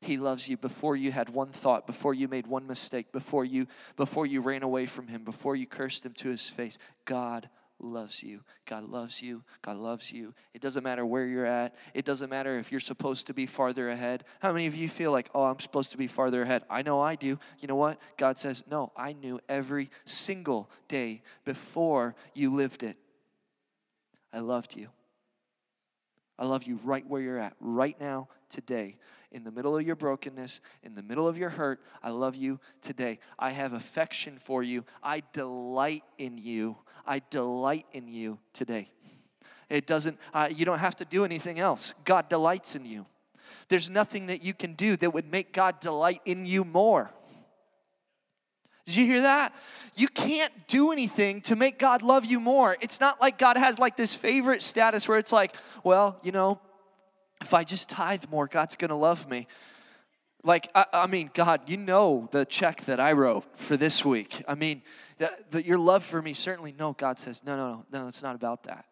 He 0.00 0.18
loves 0.18 0.48
you 0.48 0.58
before 0.58 0.96
you 0.96 1.12
had 1.12 1.30
one 1.30 1.50
thought, 1.50 1.86
before 1.86 2.12
you 2.12 2.28
made 2.28 2.46
one 2.46 2.66
mistake, 2.66 3.10
before 3.10 3.44
you 3.44 3.66
before 3.96 4.26
you 4.26 4.42
ran 4.42 4.62
away 4.62 4.84
from 4.84 5.08
him, 5.08 5.24
before 5.24 5.56
you 5.56 5.66
cursed 5.66 6.04
him 6.04 6.12
to 6.14 6.28
his 6.28 6.48
face. 6.48 6.78
God 7.06 7.48
loves 7.84 8.22
you. 8.22 8.40
God 8.66 8.88
loves 8.88 9.22
you. 9.22 9.42
God 9.62 9.76
loves 9.76 10.12
you. 10.12 10.34
It 10.54 10.60
doesn't 10.60 10.82
matter 10.82 11.04
where 11.04 11.26
you're 11.26 11.46
at. 11.46 11.74
It 11.92 12.04
doesn't 12.04 12.30
matter 12.30 12.58
if 12.58 12.70
you're 12.70 12.80
supposed 12.80 13.26
to 13.28 13.34
be 13.34 13.46
farther 13.46 13.90
ahead. 13.90 14.24
How 14.40 14.52
many 14.52 14.66
of 14.66 14.74
you 14.74 14.88
feel 14.88 15.12
like, 15.12 15.30
"Oh, 15.34 15.44
I'm 15.44 15.60
supposed 15.60 15.92
to 15.92 15.98
be 15.98 16.06
farther 16.06 16.42
ahead?" 16.42 16.64
I 16.68 16.82
know 16.82 17.00
I 17.00 17.14
do. 17.14 17.38
You 17.58 17.68
know 17.68 17.76
what? 17.76 17.98
God 18.16 18.38
says, 18.38 18.64
"No, 18.66 18.92
I 18.96 19.12
knew 19.12 19.40
every 19.48 19.90
single 20.04 20.70
day 20.88 21.22
before 21.44 22.14
you 22.34 22.52
lived 22.52 22.82
it." 22.82 22.96
I 24.32 24.40
loved 24.40 24.74
you. 24.74 24.88
I 26.38 26.46
love 26.46 26.64
you 26.64 26.80
right 26.82 27.06
where 27.06 27.20
you're 27.20 27.38
at, 27.38 27.54
right 27.60 27.98
now, 28.00 28.28
today. 28.48 28.96
In 29.34 29.42
the 29.42 29.50
middle 29.50 29.76
of 29.76 29.84
your 29.84 29.96
brokenness, 29.96 30.60
in 30.84 30.94
the 30.94 31.02
middle 31.02 31.26
of 31.26 31.36
your 31.36 31.50
hurt, 31.50 31.80
I 32.04 32.10
love 32.10 32.36
you 32.36 32.60
today. 32.80 33.18
I 33.36 33.50
have 33.50 33.72
affection 33.72 34.38
for 34.38 34.62
you. 34.62 34.84
I 35.02 35.24
delight 35.32 36.04
in 36.18 36.38
you. 36.38 36.76
I 37.04 37.20
delight 37.30 37.84
in 37.92 38.06
you 38.06 38.38
today. 38.52 38.92
It 39.68 39.88
doesn't, 39.88 40.18
uh, 40.32 40.50
you 40.54 40.64
don't 40.64 40.78
have 40.78 40.94
to 40.96 41.04
do 41.04 41.24
anything 41.24 41.58
else. 41.58 41.94
God 42.04 42.28
delights 42.28 42.76
in 42.76 42.84
you. 42.84 43.06
There's 43.66 43.90
nothing 43.90 44.26
that 44.26 44.44
you 44.44 44.54
can 44.54 44.74
do 44.74 44.96
that 44.98 45.12
would 45.12 45.28
make 45.28 45.52
God 45.52 45.80
delight 45.80 46.20
in 46.24 46.46
you 46.46 46.64
more. 46.64 47.10
Did 48.86 48.94
you 48.94 49.04
hear 49.04 49.22
that? 49.22 49.52
You 49.96 50.06
can't 50.06 50.52
do 50.68 50.92
anything 50.92 51.40
to 51.42 51.56
make 51.56 51.80
God 51.80 52.02
love 52.02 52.24
you 52.24 52.38
more. 52.38 52.76
It's 52.80 53.00
not 53.00 53.20
like 53.20 53.38
God 53.38 53.56
has 53.56 53.80
like 53.80 53.96
this 53.96 54.14
favorite 54.14 54.62
status 54.62 55.08
where 55.08 55.18
it's 55.18 55.32
like, 55.32 55.56
well, 55.82 56.20
you 56.22 56.30
know, 56.30 56.60
if 57.44 57.54
I 57.54 57.62
just 57.62 57.88
tithe 57.88 58.24
more, 58.30 58.46
God's 58.46 58.74
gonna 58.76 58.98
love 58.98 59.28
me. 59.28 59.46
Like, 60.42 60.68
I, 60.74 60.86
I 60.92 61.06
mean, 61.06 61.30
God, 61.32 61.68
you 61.68 61.76
know 61.76 62.28
the 62.32 62.44
check 62.44 62.84
that 62.86 63.00
I 63.00 63.12
wrote 63.12 63.44
for 63.56 63.76
this 63.76 64.04
week. 64.04 64.42
I 64.46 64.54
mean, 64.54 64.82
that, 65.18 65.64
your 65.64 65.78
love 65.78 66.04
for 66.04 66.20
me 66.20 66.34
certainly, 66.34 66.74
no, 66.78 66.92
God 66.92 67.18
says, 67.18 67.42
no, 67.44 67.56
no, 67.56 67.84
no, 67.90 68.02
no, 68.02 68.08
it's 68.08 68.22
not 68.22 68.34
about 68.34 68.64
that. 68.64 68.86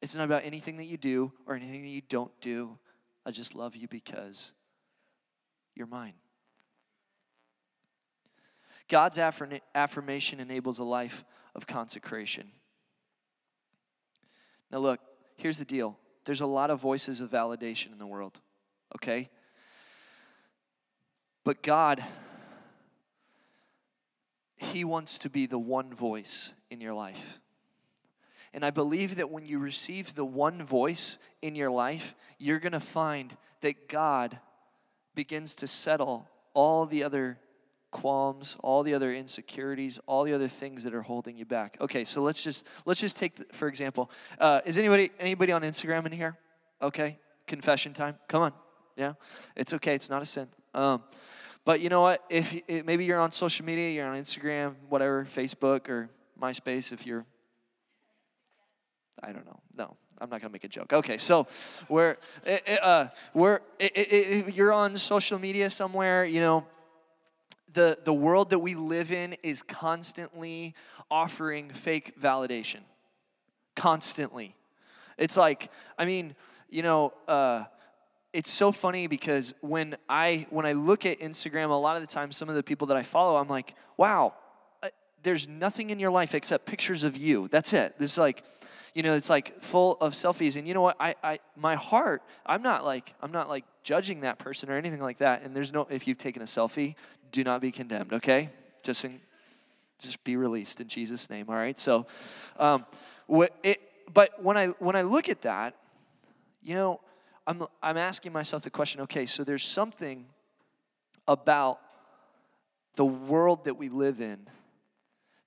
It's 0.00 0.14
not 0.14 0.24
about 0.24 0.44
anything 0.44 0.78
that 0.78 0.86
you 0.86 0.96
do 0.96 1.32
or 1.46 1.54
anything 1.54 1.82
that 1.82 1.88
you 1.88 2.02
don't 2.08 2.32
do. 2.40 2.78
I 3.26 3.30
just 3.30 3.54
love 3.54 3.76
you 3.76 3.86
because 3.86 4.52
you're 5.76 5.86
mine. 5.86 6.14
God's 8.88 9.18
affirmation 9.18 10.40
enables 10.40 10.78
a 10.78 10.84
life 10.84 11.24
of 11.54 11.66
consecration. 11.66 12.50
Now, 14.72 14.78
look, 14.78 15.00
here's 15.36 15.58
the 15.58 15.64
deal 15.64 15.96
there's 16.30 16.40
a 16.40 16.46
lot 16.46 16.70
of 16.70 16.80
voices 16.80 17.20
of 17.20 17.28
validation 17.28 17.90
in 17.90 17.98
the 17.98 18.06
world, 18.06 18.38
okay? 18.94 19.28
But 21.42 21.60
God, 21.60 22.04
He 24.54 24.84
wants 24.84 25.18
to 25.18 25.28
be 25.28 25.46
the 25.46 25.58
one 25.58 25.92
voice 25.92 26.52
in 26.70 26.80
your 26.80 26.94
life. 26.94 27.40
And 28.54 28.64
I 28.64 28.70
believe 28.70 29.16
that 29.16 29.28
when 29.28 29.44
you 29.44 29.58
receive 29.58 30.14
the 30.14 30.24
one 30.24 30.62
voice 30.62 31.18
in 31.42 31.56
your 31.56 31.72
life, 31.72 32.14
you're 32.38 32.60
going 32.60 32.74
to 32.74 32.78
find 32.78 33.36
that 33.62 33.88
God 33.88 34.38
begins 35.16 35.56
to 35.56 35.66
settle 35.66 36.28
all 36.54 36.86
the 36.86 37.02
other 37.02 37.40
qualms, 37.90 38.56
all 38.60 38.82
the 38.82 38.94
other 38.94 39.12
insecurities, 39.12 39.98
all 40.06 40.24
the 40.24 40.32
other 40.32 40.48
things 40.48 40.84
that 40.84 40.94
are 40.94 41.02
holding 41.02 41.36
you 41.36 41.44
back. 41.44 41.76
Okay, 41.80 42.04
so 42.04 42.22
let's 42.22 42.42
just 42.42 42.66
let's 42.84 43.00
just 43.00 43.16
take 43.16 43.52
for 43.52 43.68
example. 43.68 44.10
Uh, 44.38 44.60
is 44.64 44.78
anybody 44.78 45.10
anybody 45.18 45.52
on 45.52 45.62
Instagram 45.62 46.06
in 46.06 46.12
here? 46.12 46.36
Okay, 46.80 47.18
confession 47.46 47.92
time. 47.92 48.16
Come 48.28 48.42
on, 48.42 48.52
yeah, 48.96 49.14
it's 49.56 49.74
okay. 49.74 49.94
It's 49.94 50.10
not 50.10 50.22
a 50.22 50.26
sin. 50.26 50.48
Um, 50.74 51.02
but 51.64 51.80
you 51.80 51.88
know 51.88 52.00
what? 52.00 52.24
If 52.30 52.54
maybe 52.68 53.04
you're 53.04 53.20
on 53.20 53.32
social 53.32 53.66
media, 53.66 53.90
you're 53.90 54.06
on 54.06 54.16
Instagram, 54.16 54.74
whatever, 54.88 55.26
Facebook 55.26 55.88
or 55.88 56.08
MySpace, 56.40 56.92
if 56.92 57.06
you're 57.06 57.26
I 59.22 59.32
don't 59.32 59.44
know. 59.44 59.60
No, 59.76 59.96
I'm 60.18 60.30
not 60.30 60.40
gonna 60.40 60.52
make 60.52 60.64
a 60.64 60.68
joke. 60.68 60.92
Okay, 60.92 61.18
so 61.18 61.46
we're 61.88 62.16
it, 62.44 62.62
it, 62.66 62.82
uh, 62.82 63.08
we're 63.34 63.60
it, 63.78 63.92
it, 63.96 64.54
you're 64.54 64.72
on 64.72 64.96
social 64.96 65.38
media 65.38 65.70
somewhere, 65.70 66.24
you 66.24 66.40
know. 66.40 66.64
The 67.72 67.98
the 68.04 68.12
world 68.12 68.50
that 68.50 68.58
we 68.58 68.74
live 68.74 69.12
in 69.12 69.34
is 69.42 69.62
constantly 69.62 70.74
offering 71.10 71.70
fake 71.70 72.20
validation. 72.20 72.80
Constantly, 73.76 74.54
it's 75.16 75.36
like 75.36 75.70
I 75.98 76.04
mean, 76.04 76.34
you 76.68 76.82
know. 76.82 77.12
Uh, 77.28 77.64
it's 78.32 78.50
so 78.50 78.70
funny 78.70 79.06
because 79.06 79.54
when 79.60 79.96
I 80.08 80.46
when 80.50 80.64
I 80.64 80.72
look 80.72 81.04
at 81.04 81.18
Instagram, 81.20 81.70
a 81.70 81.74
lot 81.74 81.96
of 81.96 82.02
the 82.02 82.06
time, 82.06 82.30
some 82.32 82.48
of 82.48 82.54
the 82.54 82.62
people 82.62 82.86
that 82.88 82.96
I 82.96 83.02
follow, 83.02 83.36
I'm 83.36 83.48
like, 83.48 83.74
wow, 83.96 84.34
uh, 84.82 84.88
there's 85.22 85.48
nothing 85.48 85.90
in 85.90 85.98
your 85.98 86.10
life 86.10 86.34
except 86.34 86.66
pictures 86.66 87.02
of 87.02 87.16
you. 87.16 87.48
That's 87.48 87.72
it. 87.72 87.96
This 87.98 88.12
is 88.12 88.18
like, 88.18 88.44
you 88.94 89.02
know, 89.02 89.14
it's 89.14 89.30
like 89.30 89.62
full 89.62 89.96
of 90.00 90.12
selfies. 90.12 90.56
And 90.56 90.66
you 90.66 90.74
know 90.74 90.80
what? 90.80 90.96
I, 90.98 91.14
I 91.22 91.38
my 91.56 91.76
heart, 91.76 92.22
I'm 92.44 92.62
not 92.62 92.84
like 92.84 93.14
I'm 93.22 93.32
not 93.32 93.48
like 93.48 93.64
judging 93.82 94.20
that 94.20 94.38
person 94.38 94.70
or 94.70 94.76
anything 94.76 95.00
like 95.00 95.18
that. 95.18 95.42
And 95.42 95.54
there's 95.54 95.72
no 95.72 95.86
if 95.90 96.06
you've 96.06 96.18
taken 96.18 96.42
a 96.42 96.46
selfie, 96.46 96.94
do 97.32 97.44
not 97.44 97.60
be 97.60 97.70
condemned. 97.70 98.12
Okay, 98.12 98.50
just 98.82 99.04
in, 99.04 99.20
just 99.98 100.22
be 100.24 100.36
released 100.36 100.80
in 100.80 100.88
Jesus' 100.88 101.30
name. 101.30 101.46
All 101.48 101.54
right. 101.54 101.78
So, 101.78 102.06
um, 102.58 102.86
what 103.26 103.54
it. 103.62 103.80
But 104.12 104.42
when 104.42 104.56
I 104.56 104.68
when 104.78 104.96
I 104.96 105.02
look 105.02 105.28
at 105.28 105.42
that, 105.42 105.76
you 106.62 106.74
know 106.74 107.00
I'm, 107.46 107.64
I'm 107.82 107.96
asking 107.96 108.32
myself 108.32 108.62
the 108.62 108.70
question 108.70 109.00
okay, 109.02 109.26
so 109.26 109.44
there's 109.44 109.64
something 109.64 110.26
about 111.26 111.80
the 112.96 113.04
world 113.04 113.64
that 113.64 113.74
we 113.74 113.88
live 113.88 114.20
in 114.20 114.48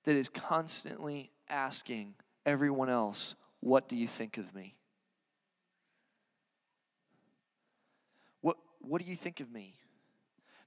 that 0.04 0.16
is 0.16 0.28
constantly 0.28 1.30
asking 1.48 2.14
everyone 2.46 2.90
else, 2.90 3.34
What 3.60 3.88
do 3.88 3.96
you 3.96 4.06
think 4.06 4.36
of 4.36 4.54
me? 4.54 4.76
What, 8.42 8.58
what 8.80 9.00
do 9.00 9.08
you 9.08 9.16
think 9.16 9.40
of 9.40 9.50
me? 9.50 9.78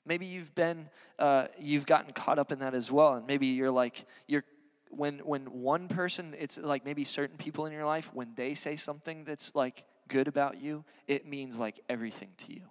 Maybe 0.05 0.25
you've 0.25 0.55
been, 0.55 0.89
uh, 1.19 1.47
you've 1.59 1.85
gotten 1.85 2.13
caught 2.13 2.39
up 2.39 2.51
in 2.51 2.59
that 2.59 2.73
as 2.73 2.91
well, 2.91 3.13
and 3.13 3.27
maybe 3.27 3.47
you're 3.47 3.71
like, 3.71 4.05
you're 4.27 4.43
when 4.89 5.19
when 5.19 5.45
one 5.61 5.89
person, 5.89 6.33
it's 6.37 6.57
like 6.57 6.85
maybe 6.85 7.03
certain 7.03 7.37
people 7.37 7.65
in 7.65 7.73
your 7.73 7.85
life, 7.85 8.09
when 8.13 8.33
they 8.35 8.53
say 8.53 8.77
something 8.77 9.25
that's 9.25 9.53
like 9.53 9.85
good 10.07 10.27
about 10.27 10.61
you, 10.61 10.85
it 11.07 11.27
means 11.27 11.57
like 11.57 11.81
everything 11.89 12.29
to 12.37 12.53
you. 12.53 12.61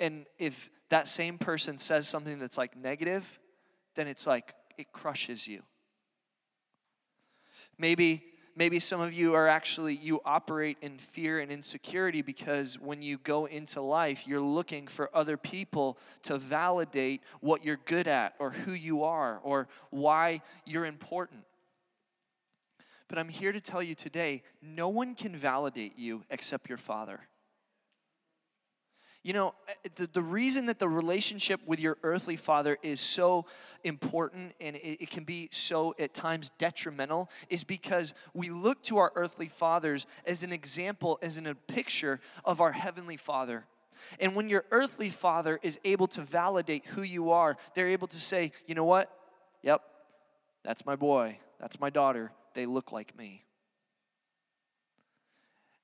And 0.00 0.26
if 0.38 0.70
that 0.88 1.06
same 1.06 1.38
person 1.38 1.78
says 1.78 2.08
something 2.08 2.38
that's 2.38 2.58
like 2.58 2.76
negative, 2.76 3.38
then 3.94 4.08
it's 4.08 4.26
like 4.26 4.54
it 4.78 4.92
crushes 4.92 5.46
you. 5.46 5.62
Maybe 7.80 8.22
maybe 8.54 8.78
some 8.78 9.00
of 9.00 9.14
you 9.14 9.34
are 9.34 9.48
actually 9.48 9.94
you 9.94 10.20
operate 10.24 10.76
in 10.82 10.98
fear 10.98 11.40
and 11.40 11.50
insecurity 11.50 12.20
because 12.20 12.78
when 12.78 13.00
you 13.00 13.16
go 13.18 13.46
into 13.46 13.80
life 13.80 14.26
you're 14.26 14.40
looking 14.40 14.86
for 14.86 15.08
other 15.16 15.36
people 15.38 15.96
to 16.22 16.36
validate 16.36 17.22
what 17.40 17.64
you're 17.64 17.78
good 17.86 18.06
at 18.06 18.34
or 18.38 18.50
who 18.50 18.72
you 18.72 19.04
are 19.04 19.40
or 19.44 19.66
why 19.90 20.42
you're 20.66 20.84
important 20.84 21.44
but 23.10 23.18
I'm 23.18 23.28
here 23.28 23.50
to 23.50 23.60
tell 23.60 23.82
you 23.82 23.96
today 23.96 24.44
no 24.62 24.88
one 24.88 25.16
can 25.16 25.34
validate 25.34 25.98
you 25.98 26.22
except 26.30 26.68
your 26.68 26.78
Father. 26.78 27.20
You 29.22 29.34
know, 29.34 29.54
eh, 29.68 29.88
the, 29.96 30.08
the 30.12 30.22
reason 30.22 30.66
that 30.66 30.78
the 30.78 30.88
relationship 30.88 31.60
with 31.66 31.80
your 31.80 31.98
earthly 32.02 32.36
father 32.36 32.78
is 32.82 33.00
so 33.00 33.46
important 33.84 34.54
and 34.60 34.76
it, 34.76 35.02
it, 35.02 35.10
can 35.10 35.24
be 35.24 35.48
so 35.52 35.94
at 35.98 36.14
times 36.14 36.50
detrimental 36.58 37.30
is 37.48 37.64
because 37.64 38.14
we 38.34 38.50
look 38.50 38.82
to 38.84 38.98
our 38.98 39.12
earthly 39.14 39.48
fathers 39.48 40.06
as 40.26 40.42
an 40.42 40.52
example, 40.52 41.18
as 41.22 41.36
in 41.36 41.46
a 41.46 41.54
picture 41.54 42.20
of 42.44 42.60
our 42.60 42.72
heavenly 42.72 43.16
father. 43.16 43.66
And 44.18 44.34
when 44.34 44.48
your 44.48 44.64
earthly 44.70 45.10
father 45.10 45.58
is 45.62 45.78
able 45.84 46.06
to 46.08 46.22
validate 46.22 46.86
who 46.86 47.02
you 47.02 47.30
are, 47.30 47.56
they're 47.74 47.88
able 47.88 48.08
to 48.08 48.18
say, 48.18 48.52
you 48.66 48.74
know 48.74 48.84
what? 48.84 49.14
Yep, 49.62 49.82
that's 50.64 50.86
my 50.86 50.96
boy, 50.96 51.38
that's 51.58 51.78
my 51.78 51.90
daughter 51.90 52.32
they 52.54 52.66
look 52.66 52.92
like 52.92 53.16
me. 53.16 53.44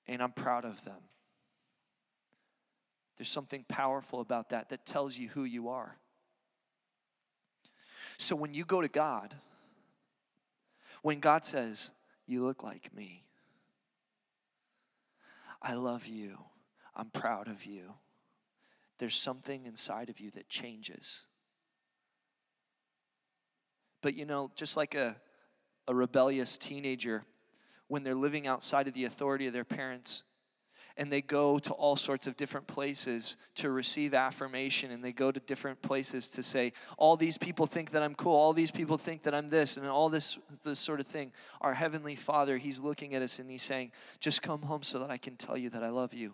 And 0.09 0.23
I'm 0.23 0.33
proud 0.33 0.65
of 0.65 0.85
them. 0.85 0.99
There's 3.17 3.29
something 3.29 3.65
powerful 3.69 4.21
about 4.21 4.51
that 4.51 4.69
that 4.71 4.87
tells 4.87 5.17
you 5.17 5.29
who 5.29 5.45
you 5.45 5.69
are. 5.69 5.97
So 8.19 8.37
when 8.37 8.55
you 8.55 8.65
go 8.65 8.81
to 8.81 8.89
God, 8.89 9.35
when 11.03 11.21
God 11.21 11.45
says, 11.45 11.91
You 12.27 12.45
look 12.45 12.63
like 12.63 12.95
me, 12.95 13.25
I 15.63 15.75
love 15.75 16.07
you, 16.07 16.39
I'm 16.95 17.11
proud 17.11 17.49
of 17.49 17.65
you, 17.65 17.95
there's 18.99 19.17
something 19.17 19.67
inside 19.67 20.09
of 20.09 20.21
you 20.21 20.31
that 20.33 20.49
changes. 20.49 21.27
But 24.03 24.15
you 24.15 24.25
know, 24.25 24.51
just 24.55 24.77
like 24.77 24.95
a 24.95 25.17
a 25.89 25.95
rebellious 25.95 26.59
teenager 26.59 27.25
when 27.89 28.03
they're 28.03 28.15
living 28.15 28.47
outside 28.47 28.89
of 28.89 28.95
the 28.95 29.05
authority 29.05 29.47
of 29.47 29.53
their 29.53 29.65
parents 29.65 30.25
and 30.97 31.13
they 31.13 31.21
go 31.21 31.59
to 31.59 31.73
all 31.73 31.97
sorts 31.97 32.27
of 32.27 32.37
different 32.37 32.67
places 32.67 33.37
to 33.57 33.71
receive 33.71 34.15
affirmation 34.15 34.91
and 34.91 35.05
they 35.05 35.13
go 35.13 35.31
to 35.31 35.41
different 35.41 35.81
places 35.83 36.29
to 36.31 36.43
say 36.43 36.73
all 36.97 37.17
these 37.17 37.37
people 37.37 37.67
think 37.67 37.91
that 37.91 38.03
i'm 38.03 38.15
cool. 38.15 38.35
All 38.35 38.53
these 38.53 38.71
people 38.71 38.99
think 38.99 39.23
that 39.25 39.35
i'm 39.35 39.49
this 39.49 39.77
and 39.77 39.87
all 39.87 40.09
this 40.09 40.39
this 40.65 40.79
sort 40.79 41.01
of 41.01 41.07
thing. 41.07 41.33
Our 41.61 41.75
heavenly 41.75 42.15
father 42.15 42.57
he's 42.57 42.81
looking 42.81 43.15
at 43.15 43.23
us 43.23 43.39
and 43.39 43.51
he's 43.51 43.63
saying 43.63 43.93
just 44.21 44.43
come 44.43 44.63
home 44.63 44.83
so 44.83 44.99
that 45.01 45.11
i 45.11 45.19
can 45.19 45.37
tell 45.37 45.57
you 45.57 45.71
that 45.71 45.83
i 45.83 45.89
love 45.89 46.15
you. 46.15 46.33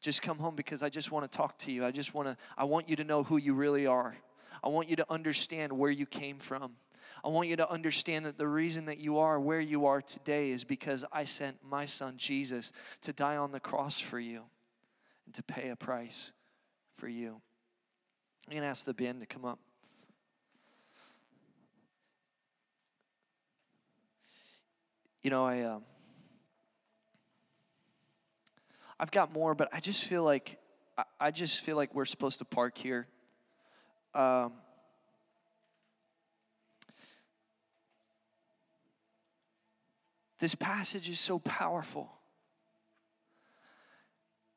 Just 0.00 0.22
come 0.22 0.38
home 0.38 0.56
because 0.56 0.82
i 0.82 0.88
just 0.88 1.12
want 1.12 1.30
to 1.30 1.36
talk 1.36 1.58
to 1.58 1.72
you. 1.72 1.84
I 1.84 1.90
just 1.90 2.14
want 2.14 2.28
to 2.28 2.36
i 2.58 2.64
want 2.64 2.88
you 2.88 2.96
to 2.96 3.04
know 3.04 3.22
who 3.22 3.36
you 3.36 3.54
really 3.54 3.86
are. 3.86 4.16
I 4.62 4.68
want 4.68 4.88
you 4.88 4.96
to 4.96 5.06
understand 5.10 5.72
where 5.72 5.90
you 5.90 6.06
came 6.06 6.38
from 6.38 6.72
I 7.24 7.28
want 7.28 7.48
you 7.48 7.56
to 7.56 7.70
understand 7.70 8.26
that 8.26 8.36
the 8.36 8.46
reason 8.46 8.84
that 8.84 8.98
you 8.98 9.16
are 9.16 9.40
where 9.40 9.60
you 9.60 9.86
are 9.86 10.02
today 10.02 10.50
is 10.50 10.62
because 10.62 11.06
I 11.10 11.24
sent 11.24 11.56
my 11.66 11.86
son 11.86 12.18
Jesus 12.18 12.70
to 13.00 13.14
die 13.14 13.38
on 13.38 13.50
the 13.50 13.60
cross 13.60 13.98
for 13.98 14.20
you 14.20 14.42
and 15.24 15.34
to 15.34 15.42
pay 15.42 15.70
a 15.70 15.76
price 15.76 16.32
for 16.98 17.08
you. 17.08 17.40
I'm 18.46 18.52
going 18.52 18.62
to 18.62 18.68
ask 18.68 18.84
the 18.84 18.92
band 18.92 19.20
to 19.20 19.26
come 19.26 19.46
up. 19.46 19.58
You 25.22 25.30
know, 25.30 25.46
I 25.46 25.62
um, 25.62 25.84
I've 29.00 29.10
got 29.10 29.32
more, 29.32 29.54
but 29.54 29.70
I 29.72 29.80
just 29.80 30.04
feel 30.04 30.24
like 30.24 30.58
I 31.18 31.30
just 31.30 31.62
feel 31.62 31.76
like 31.76 31.94
we're 31.94 32.04
supposed 32.04 32.38
to 32.40 32.44
park 32.44 32.76
here. 32.76 33.06
Um, 34.14 34.52
This 40.38 40.54
passage 40.54 41.08
is 41.08 41.20
so 41.20 41.38
powerful. 41.38 42.10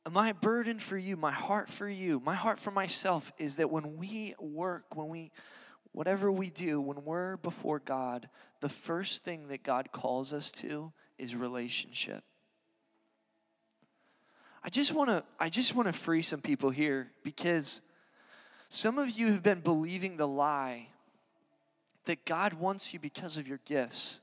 My 0.10 0.32
burden 0.32 0.80
for 0.80 0.98
you, 0.98 1.18
my 1.18 1.32
heart 1.32 1.70
for 1.70 1.88
you, 1.88 2.22
my 2.24 2.36
heart 2.36 2.60
for 2.60 2.72
myself 2.72 3.32
is 3.38 3.58
that 3.58 3.70
when 3.70 3.98
we 3.98 4.36
work, 4.40 4.86
when 4.96 5.10
we, 5.10 5.32
whatever 5.92 6.32
we 6.32 6.50
do, 6.50 6.80
when 6.80 7.04
we're 7.04 7.38
before 7.38 7.80
God, 7.80 8.30
the 8.62 8.70
first 8.70 9.24
thing 9.24 9.50
that 9.50 9.64
God 9.64 9.92
calls 9.92 10.32
us 10.32 10.52
to 10.54 10.94
is 11.18 11.36
relationship. 11.36 12.24
I 14.64 14.70
just 14.70 14.94
want 14.94 15.10
to 15.10 15.24
I 15.40 15.50
just 15.50 15.76
want 15.76 15.88
to 15.88 15.94
free 15.94 16.22
some 16.22 16.42
people 16.42 16.70
here 16.70 17.12
because 17.24 17.82
some 18.70 18.98
of 18.98 19.12
you 19.12 19.28
have 19.28 19.44
been 19.44 19.62
believing 19.62 20.18
the 20.18 20.28
lie 20.28 20.88
that 22.06 22.26
God 22.26 22.54
wants 22.54 22.94
you 22.94 23.00
because 23.00 23.38
of 23.38 23.48
your 23.48 23.60
gifts 23.66 24.22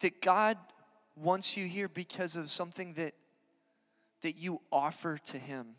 that 0.00 0.20
God 0.20 0.58
wants 1.16 1.56
you 1.56 1.66
here 1.66 1.88
because 1.88 2.36
of 2.36 2.50
something 2.50 2.94
that 2.94 3.14
that 4.22 4.36
you 4.36 4.60
offer 4.70 5.16
to 5.16 5.38
him. 5.38 5.76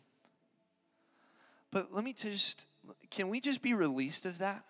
But 1.70 1.94
let 1.94 2.04
me 2.04 2.12
just 2.12 2.66
can 3.10 3.28
we 3.28 3.40
just 3.40 3.62
be 3.62 3.74
released 3.74 4.26
of 4.26 4.38
that? 4.38 4.64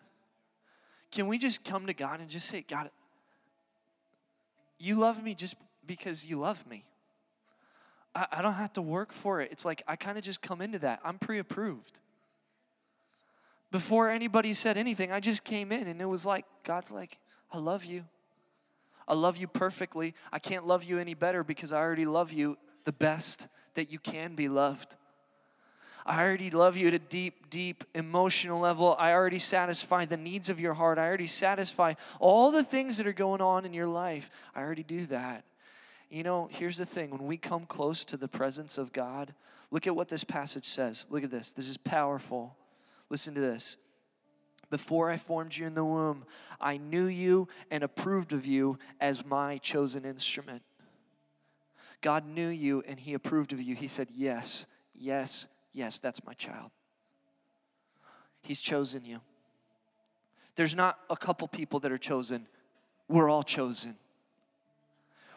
Can 1.11 1.27
we 1.27 1.39
just 1.39 1.65
come 1.65 1.87
to 1.87 1.95
God 1.95 2.21
and 2.21 2.29
just 2.29 2.49
say, 2.49 2.65
God, 2.67 2.91
you 4.79 4.95
love 4.95 5.23
me 5.23 5.35
just 5.35 5.57
because 5.87 6.25
you 6.25 6.39
love 6.39 6.67
me. 6.67 6.85
I, 8.15 8.27
I 8.33 8.43
don't 8.43 8.55
have 8.55 8.73
to 8.75 8.83
work 8.83 9.13
for 9.13 9.41
it. 9.41 9.51
It's 9.53 9.65
like 9.65 9.83
I 9.87 9.97
kind 9.97 10.19
of 10.19 10.25
just 10.25 10.43
come 10.43 10.61
into 10.61 10.79
that. 10.81 11.01
I'm 11.05 11.19
pre 11.19 11.39
approved. 11.39 12.01
Before 13.71 14.11
anybody 14.11 14.53
said 14.53 14.77
anything, 14.77 15.13
I 15.13 15.21
just 15.21 15.45
came 15.45 15.73
in 15.73 15.87
and 15.87 16.01
it 16.01 16.07
was 16.07 16.27
like, 16.27 16.45
God's 16.63 16.91
like, 16.91 17.19
I 17.51 17.59
love 17.59 17.85
you. 17.85 18.05
I 19.07 19.15
love 19.15 19.37
you 19.37 19.47
perfectly. 19.47 20.15
I 20.33 20.39
can't 20.39 20.67
love 20.67 20.85
you 20.85 20.99
any 20.99 21.15
better 21.15 21.45
because 21.45 21.73
I 21.73 21.79
already 21.79 22.07
love 22.07 22.33
you 22.33 22.57
the 22.85 22.93
best 22.93 23.47
that 23.75 23.91
you 23.91 23.99
can 23.99 24.35
be 24.35 24.49
loved. 24.49 24.95
I 26.05 26.23
already 26.23 26.51
love 26.51 26.77
you 26.77 26.89
at 26.89 26.95
a 26.95 26.99
deep, 26.99 27.49
deep 27.49 27.85
emotional 27.95 28.61
level. 28.61 28.97
I 28.99 29.13
already 29.13 29.39
satisfy 29.39 30.05
the 30.05 30.17
needs 30.17 30.49
of 30.49 30.59
your 30.59 30.75
heart. 30.75 30.99
I 30.99 31.07
already 31.07 31.29
satisfy 31.29 31.95
all 32.19 32.51
the 32.51 32.65
things 32.65 32.97
that 32.99 33.07
are 33.07 33.13
going 33.13 33.41
on 33.41 33.65
in 33.65 33.73
your 33.73 33.87
life. 33.87 34.31
I 34.55 34.63
already 34.63 34.83
do 34.83 35.07
that. 35.07 35.45
You 36.11 36.25
know, 36.25 36.49
here's 36.51 36.77
the 36.77 36.87
thing 36.87 37.11
when 37.11 37.27
we 37.27 37.37
come 37.37 37.67
close 37.67 38.05
to 38.07 38.17
the 38.17 38.29
presence 38.29 38.79
of 38.79 38.93
God, 38.93 39.33
look 39.71 39.87
at 39.87 39.95
what 39.95 40.09
this 40.09 40.25
passage 40.25 40.67
says. 40.67 41.07
Look 41.09 41.25
at 41.25 41.31
this. 41.31 41.53
This 41.53 41.69
is 41.69 41.77
powerful. 41.77 42.57
Listen 43.09 43.35
to 43.35 43.41
this. 43.41 43.77
Before 44.73 45.11
I 45.11 45.19
formed 45.19 45.55
you 45.55 45.67
in 45.67 45.75
the 45.75 45.85
womb, 45.85 46.25
I 46.59 46.79
knew 46.79 47.05
you 47.05 47.47
and 47.71 47.85
approved 47.85 48.33
of 48.33 48.47
you 48.47 48.79
as 49.03 49.23
my 49.23 49.59
chosen 49.59 50.07
instrument. 50.07 50.63
God 52.01 52.27
knew 52.27 52.49
you 52.49 52.83
and 52.89 52.99
He 52.99 53.13
approved 53.13 53.53
of 53.53 53.61
you. 53.61 53.75
He 53.75 53.87
said, 53.87 54.09
Yes, 54.15 54.65
yes, 54.95 55.47
yes, 55.75 55.99
that's 55.99 56.25
my 56.25 56.33
child. 56.33 56.71
He's 58.41 58.63
chosen 58.63 59.05
you. 59.05 59.21
There's 60.57 60.75
not 60.75 61.01
a 61.11 61.19
couple 61.19 61.49
people 61.49 61.79
that 61.81 61.93
are 61.93 61.99
chosen, 61.99 62.47
we're 63.09 63.29
all 63.29 63.43
chosen. 63.43 63.97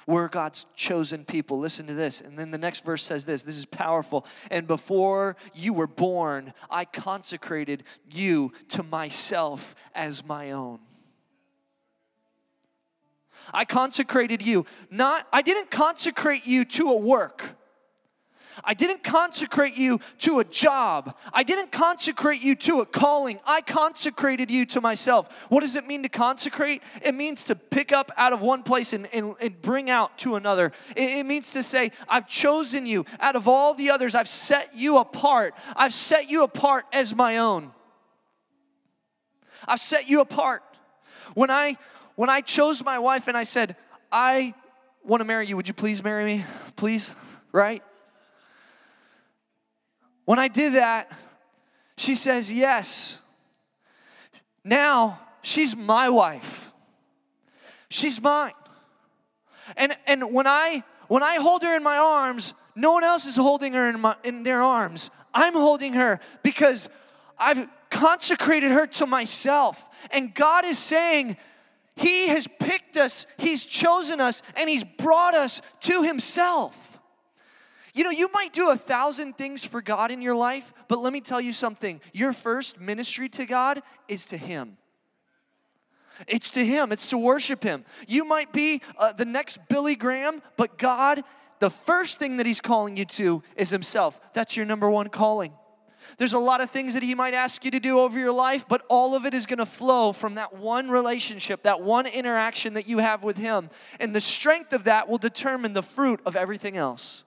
We're 0.08 0.28
God's 0.28 0.66
chosen 0.76 1.26
people. 1.26 1.60
Listen 1.60 1.88
to 1.88 1.94
this. 1.94 2.22
And 2.22 2.38
then 2.38 2.52
the 2.52 2.58
next 2.58 2.86
verse 2.86 3.04
says 3.04 3.26
this 3.26 3.44
this 3.44 3.58
is 3.58 3.66
powerful. 3.66 4.26
And 4.52 4.68
before 4.68 5.36
you 5.54 5.74
were 5.74 5.88
born, 5.88 6.54
I 6.70 6.86
consecrated 6.86 7.84
you 8.10 8.52
to 8.70 8.84
myself 8.84 9.76
as 9.94 10.24
my 10.24 10.52
own. 10.52 10.80
I 13.54 13.66
consecrated 13.66 14.42
you. 14.42 14.66
Not 14.92 15.28
I 15.34 15.42
didn't 15.42 15.72
consecrate 15.72 16.46
you 16.46 16.66
to 16.66 16.90
a 16.90 16.98
work. 16.98 17.56
I 18.64 18.74
didn't 18.74 19.04
consecrate 19.04 19.78
you 19.78 20.00
to 20.20 20.40
a 20.40 20.44
job. 20.44 21.16
I 21.34 21.44
didn't 21.44 21.72
consecrate 21.72 22.44
you 22.44 22.56
to 22.56 22.82
a 22.82 22.86
calling. 22.86 23.40
I 23.46 23.62
consecrated 23.62 24.50
you 24.50 24.66
to 24.68 24.82
myself. 24.82 25.30
What 25.50 25.62
does 25.62 25.76
it 25.76 25.86
mean 25.86 26.04
to 26.04 26.10
consecrate? 26.10 26.82
It 27.02 27.16
means 27.16 27.46
to 27.46 27.56
pick 27.56 27.92
up 27.92 28.12
out 28.18 28.34
of 28.34 28.42
one 28.42 28.64
place 28.64 28.94
and, 28.94 29.08
and, 29.14 29.36
and 29.42 29.62
bring 29.62 29.90
out 29.90 30.18
to 30.20 30.36
another. 30.36 30.72
It, 30.96 31.18
it 31.18 31.26
means 31.26 31.52
to 31.52 31.64
say, 31.64 31.92
I've 32.08 32.28
chosen 32.28 32.86
you 32.86 33.06
out 33.20 33.36
of 33.36 33.48
all 33.48 33.74
the 33.74 33.92
others. 33.92 34.16
I've 34.16 34.30
set 34.30 34.76
you 34.76 34.98
apart. 34.98 35.54
I've 35.76 35.94
set 35.94 36.30
you 36.30 36.44
apart 36.44 36.86
as 36.94 37.16
my 37.16 37.38
own. 37.38 37.72
I've 39.68 39.82
set 39.82 40.10
you 40.10 40.22
apart. 40.22 40.64
When 41.34 41.50
I 41.50 41.78
when 42.16 42.30
I 42.30 42.42
chose 42.42 42.84
my 42.84 43.00
wife 43.00 43.28
and 43.28 43.36
I 43.36 43.44
said, 43.44 43.76
I 44.12 44.54
want 45.04 45.22
to 45.22 45.26
marry 45.26 45.48
you, 45.48 45.56
would 45.58 45.68
you 45.68 45.74
please 45.74 46.04
marry 46.04 46.24
me? 46.24 46.46
Please? 46.76 47.12
Right? 47.52 47.84
When 50.26 50.40
I 50.40 50.48
did 50.48 50.74
that, 50.74 51.12
she 51.98 52.16
says, 52.16 52.52
Yes. 52.52 53.20
Now 54.64 55.20
she's 55.42 55.76
my 55.76 56.10
wife. 56.10 56.72
She's 57.90 58.20
mine. 58.20 58.54
And, 59.78 59.96
and 60.06 60.34
when, 60.34 60.48
I, 60.48 60.84
when 61.08 61.24
I 61.24 61.36
hold 61.36 61.64
her 61.64 61.76
in 61.76 61.84
my 61.84 61.98
arms, 61.98 62.54
no 62.76 62.92
one 62.92 63.04
else 63.04 63.26
is 63.26 63.36
holding 63.36 63.74
her 63.74 63.88
in, 63.88 64.02
my, 64.02 64.16
in 64.24 64.44
their 64.44 64.62
arms. 64.62 65.10
I'm 65.34 65.54
holding 65.54 65.94
her 65.94 66.20
because 66.44 66.90
I've 67.38 67.68
consecrated 67.90 68.72
her 68.72 68.88
to 68.88 69.06
myself. 69.06 69.88
And 70.12 70.34
God 70.34 70.66
is 70.66 70.78
saying, 70.78 71.38
He 71.96 72.28
has 72.28 72.48
picked 72.60 72.98
us, 72.98 73.26
He's 73.38 73.64
chosen 73.66 74.20
us, 74.20 74.42
and 74.56 74.70
He's 74.70 74.84
brought 74.84 75.36
us 75.36 75.62
to 75.82 76.04
Himself. 76.04 76.95
You 77.96 78.04
know, 78.04 78.12
you 78.12 78.30
might 78.34 78.52
do 78.52 78.70
a 78.70 78.76
thousand 78.76 79.38
things 79.38 79.64
for 79.64 79.82
God 79.82 80.12
in 80.12 80.22
your 80.22 80.36
life, 80.36 80.74
but 80.90 81.00
let 81.00 81.14
me 81.14 81.22
tell 81.22 81.40
you 81.40 81.54
something. 81.54 82.02
Your 82.14 82.34
first 82.34 82.78
ministry 82.80 83.30
to 83.30 83.46
God 83.46 83.82
is 84.10 84.26
to 84.28 84.38
Him. 84.38 84.78
It's 86.28 86.50
to 86.52 86.66
Him, 86.66 86.92
it's 86.92 87.08
to 87.08 87.18
worship 87.18 87.64
Him. 87.64 87.86
You 88.06 88.26
might 88.26 88.52
be 88.52 88.82
uh, 88.98 89.14
the 89.14 89.24
next 89.24 89.60
Billy 89.70 89.96
Graham, 89.96 90.42
but 90.58 90.78
God, 90.78 91.24
the 91.60 91.70
first 91.70 92.20
thing 92.20 92.36
that 92.38 92.46
He's 92.46 92.60
calling 92.60 92.98
you 92.98 93.06
to 93.06 93.42
is 93.56 93.70
Himself. 93.70 94.20
That's 94.34 94.58
your 94.58 94.66
number 94.66 94.90
one 94.90 95.08
calling. 95.08 95.54
There's 96.18 96.34
a 96.34 96.40
lot 96.40 96.60
of 96.60 96.72
things 96.72 96.96
that 96.96 97.04
He 97.04 97.16
might 97.16 97.34
ask 97.34 97.64
you 97.64 97.72
to 97.72 97.80
do 97.80 98.00
over 98.02 98.20
your 98.20 98.34
life, 98.34 98.68
but 98.68 98.86
all 98.90 99.16
of 99.16 99.26
it 99.26 99.34
is 99.34 99.46
going 99.46 99.60
to 99.60 99.66
flow 99.66 100.12
from 100.12 100.36
that 100.36 100.54
one 100.54 100.90
relationship, 100.90 101.64
that 101.64 101.82
one 101.82 102.08
interaction 102.08 102.74
that 102.74 102.90
you 102.90 102.98
have 102.98 103.24
with 103.24 103.38
Him. 103.38 103.70
And 104.02 104.14
the 104.14 104.22
strength 104.22 104.74
of 104.74 104.84
that 104.84 105.08
will 105.08 105.18
determine 105.18 105.72
the 105.72 105.82
fruit 105.82 106.20
of 106.26 106.36
everything 106.36 106.76
else. 106.76 107.24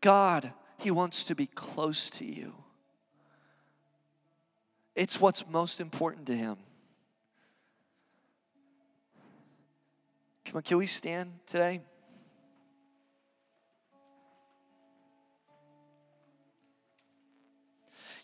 God, 0.00 0.52
He 0.78 0.90
wants 0.90 1.24
to 1.24 1.34
be 1.34 1.46
close 1.46 2.10
to 2.10 2.24
you. 2.24 2.54
It's 4.94 5.20
what's 5.20 5.46
most 5.48 5.80
important 5.80 6.26
to 6.26 6.36
Him. 6.36 6.56
Come 10.44 10.56
on, 10.56 10.62
can 10.62 10.78
we 10.78 10.86
stand 10.86 11.32
today? 11.46 11.82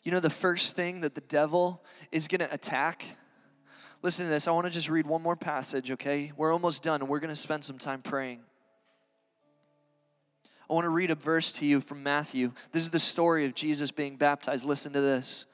You 0.02 0.12
know, 0.12 0.20
the 0.20 0.30
first 0.30 0.76
thing 0.76 1.00
that 1.00 1.14
the 1.14 1.22
devil 1.22 1.82
is 2.12 2.28
going 2.28 2.40
to 2.40 2.52
attack. 2.52 3.04
Listen 4.02 4.26
to 4.26 4.30
this. 4.30 4.46
I 4.46 4.50
want 4.50 4.66
to 4.66 4.70
just 4.70 4.90
read 4.90 5.06
one 5.06 5.22
more 5.22 5.36
passage, 5.36 5.90
okay? 5.90 6.30
We're 6.36 6.52
almost 6.52 6.82
done 6.82 7.00
and 7.00 7.08
we're 7.08 7.20
going 7.20 7.30
to 7.30 7.36
spend 7.36 7.64
some 7.64 7.78
time 7.78 8.02
praying. 8.02 8.40
I 10.68 10.72
want 10.72 10.84
to 10.84 10.90
read 10.90 11.10
a 11.10 11.14
verse 11.14 11.52
to 11.52 11.66
you 11.66 11.80
from 11.80 12.02
Matthew. 12.02 12.52
This 12.72 12.82
is 12.82 12.90
the 12.90 12.98
story 12.98 13.44
of 13.44 13.54
Jesus 13.54 13.90
being 13.90 14.16
baptized. 14.16 14.64
Listen 14.64 14.92
to 14.94 15.00
this. 15.00 15.44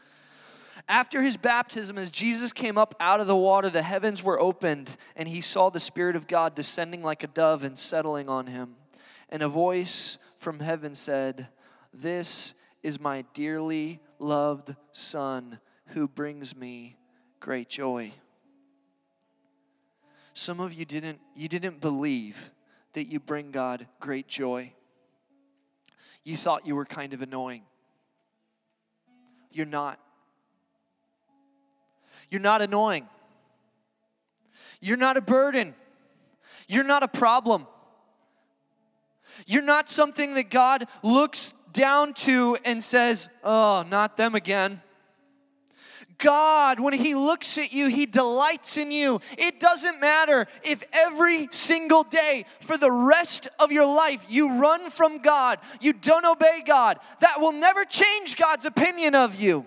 After 0.88 1.20
his 1.22 1.36
baptism, 1.36 1.98
as 1.98 2.10
Jesus 2.10 2.52
came 2.52 2.78
up 2.78 2.94
out 3.00 3.20
of 3.20 3.26
the 3.26 3.36
water, 3.36 3.68
the 3.68 3.82
heavens 3.82 4.22
were 4.22 4.40
opened, 4.40 4.96
and 5.16 5.28
he 5.28 5.40
saw 5.40 5.68
the 5.68 5.80
Spirit 5.80 6.16
of 6.16 6.26
God 6.26 6.54
descending 6.54 7.02
like 7.02 7.22
a 7.22 7.28
dove 7.28 7.64
and 7.64 7.78
settling 7.78 8.28
on 8.28 8.46
him. 8.46 8.76
And 9.28 9.42
a 9.42 9.48
voice 9.48 10.18
from 10.38 10.60
heaven 10.60 10.94
said, 10.94 11.48
This 11.92 12.54
is 12.82 13.00
my 13.00 13.24
dearly 13.34 14.00
loved 14.18 14.74
Son 14.92 15.58
who 15.88 16.08
brings 16.08 16.56
me 16.56 16.96
great 17.40 17.68
joy. 17.68 18.12
Some 20.34 20.60
of 20.60 20.72
you 20.72 20.84
didn't, 20.84 21.20
you 21.34 21.48
didn't 21.48 21.80
believe 21.80 22.52
that 22.92 23.06
you 23.06 23.20
bring 23.20 23.50
God 23.50 23.86
great 23.98 24.28
joy 24.28 24.72
you 26.24 26.36
thought 26.36 26.66
you 26.66 26.76
were 26.76 26.84
kind 26.84 27.14
of 27.14 27.22
annoying. 27.22 27.62
You're 29.50 29.66
not. 29.66 29.98
You're 32.28 32.40
not 32.40 32.62
annoying. 32.62 33.08
You're 34.80 34.96
not 34.96 35.16
a 35.16 35.20
burden. 35.20 35.74
You're 36.68 36.84
not 36.84 37.02
a 37.02 37.08
problem. 37.08 37.66
You're 39.46 39.62
not 39.62 39.88
something 39.88 40.34
that 40.34 40.50
God 40.50 40.86
looks 41.02 41.54
down 41.72 42.14
to 42.14 42.56
and 42.64 42.82
says, 42.82 43.28
Oh, 43.42 43.84
not 43.88 44.16
them 44.16 44.34
again. 44.34 44.82
God, 46.20 46.78
when 46.78 46.92
He 46.92 47.14
looks 47.14 47.58
at 47.58 47.72
you, 47.72 47.88
He 47.88 48.06
delights 48.06 48.76
in 48.76 48.90
you. 48.90 49.20
It 49.36 49.58
doesn't 49.58 50.00
matter 50.00 50.46
if 50.62 50.84
every 50.92 51.48
single 51.50 52.04
day 52.04 52.44
for 52.60 52.78
the 52.78 52.92
rest 52.92 53.48
of 53.58 53.72
your 53.72 53.86
life 53.86 54.24
you 54.28 54.52
run 54.52 54.90
from 54.90 55.18
God, 55.18 55.58
you 55.80 55.92
don't 55.92 56.24
obey 56.24 56.62
God. 56.64 57.00
That 57.20 57.40
will 57.40 57.52
never 57.52 57.84
change 57.84 58.36
God's 58.36 58.64
opinion 58.64 59.14
of 59.14 59.34
you. 59.34 59.66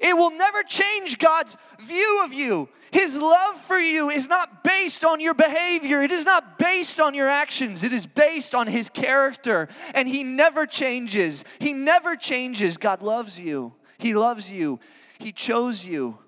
It 0.00 0.16
will 0.16 0.30
never 0.30 0.62
change 0.62 1.18
God's 1.18 1.56
view 1.80 2.22
of 2.24 2.32
you. 2.32 2.68
His 2.90 3.16
love 3.16 3.60
for 3.62 3.78
you 3.78 4.08
is 4.08 4.28
not 4.28 4.62
based 4.62 5.04
on 5.04 5.20
your 5.20 5.34
behavior. 5.34 6.00
It 6.02 6.12
is 6.12 6.24
not 6.24 6.60
based 6.60 7.00
on 7.00 7.12
your 7.12 7.28
actions. 7.28 7.82
It 7.82 7.92
is 7.92 8.06
based 8.06 8.54
on 8.54 8.68
His 8.68 8.88
character. 8.88 9.68
And 9.94 10.08
He 10.08 10.22
never 10.22 10.64
changes. 10.64 11.44
He 11.58 11.72
never 11.72 12.14
changes. 12.14 12.76
God 12.76 13.02
loves 13.02 13.40
you. 13.40 13.72
He 13.98 14.14
loves 14.14 14.50
you, 14.50 14.80
He 15.18 15.32
chose 15.32 15.86
you. 15.86 16.18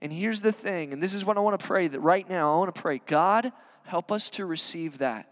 And 0.00 0.12
here's 0.12 0.40
the 0.40 0.52
thing, 0.52 0.92
and 0.92 1.02
this 1.02 1.14
is 1.14 1.24
what 1.24 1.36
I 1.36 1.40
want 1.40 1.58
to 1.58 1.66
pray 1.66 1.88
that 1.88 2.00
right 2.00 2.28
now, 2.28 2.54
I 2.54 2.58
want 2.58 2.74
to 2.74 2.80
pray 2.80 3.00
God, 3.04 3.52
help 3.84 4.12
us 4.12 4.30
to 4.30 4.46
receive 4.46 4.98
that. 4.98 5.28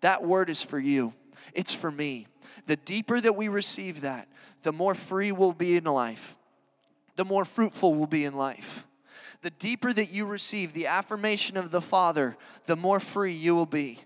That 0.00 0.24
word 0.24 0.48
is 0.48 0.62
for 0.62 0.78
you, 0.78 1.12
it's 1.52 1.74
for 1.74 1.90
me. 1.90 2.26
The 2.66 2.76
deeper 2.76 3.20
that 3.20 3.36
we 3.36 3.48
receive 3.48 4.02
that, 4.02 4.28
the 4.62 4.72
more 4.72 4.94
free 4.94 5.32
we'll 5.32 5.52
be 5.52 5.76
in 5.76 5.84
life, 5.84 6.36
the 7.16 7.24
more 7.24 7.44
fruitful 7.44 7.94
we'll 7.94 8.06
be 8.06 8.24
in 8.24 8.34
life. 8.34 8.86
The 9.42 9.50
deeper 9.50 9.92
that 9.92 10.12
you 10.12 10.26
receive 10.26 10.72
the 10.72 10.88
affirmation 10.88 11.56
of 11.56 11.70
the 11.70 11.80
Father, 11.80 12.36
the 12.66 12.76
more 12.76 12.98
free 12.98 13.32
you 13.32 13.54
will 13.54 13.66
be. 13.66 14.00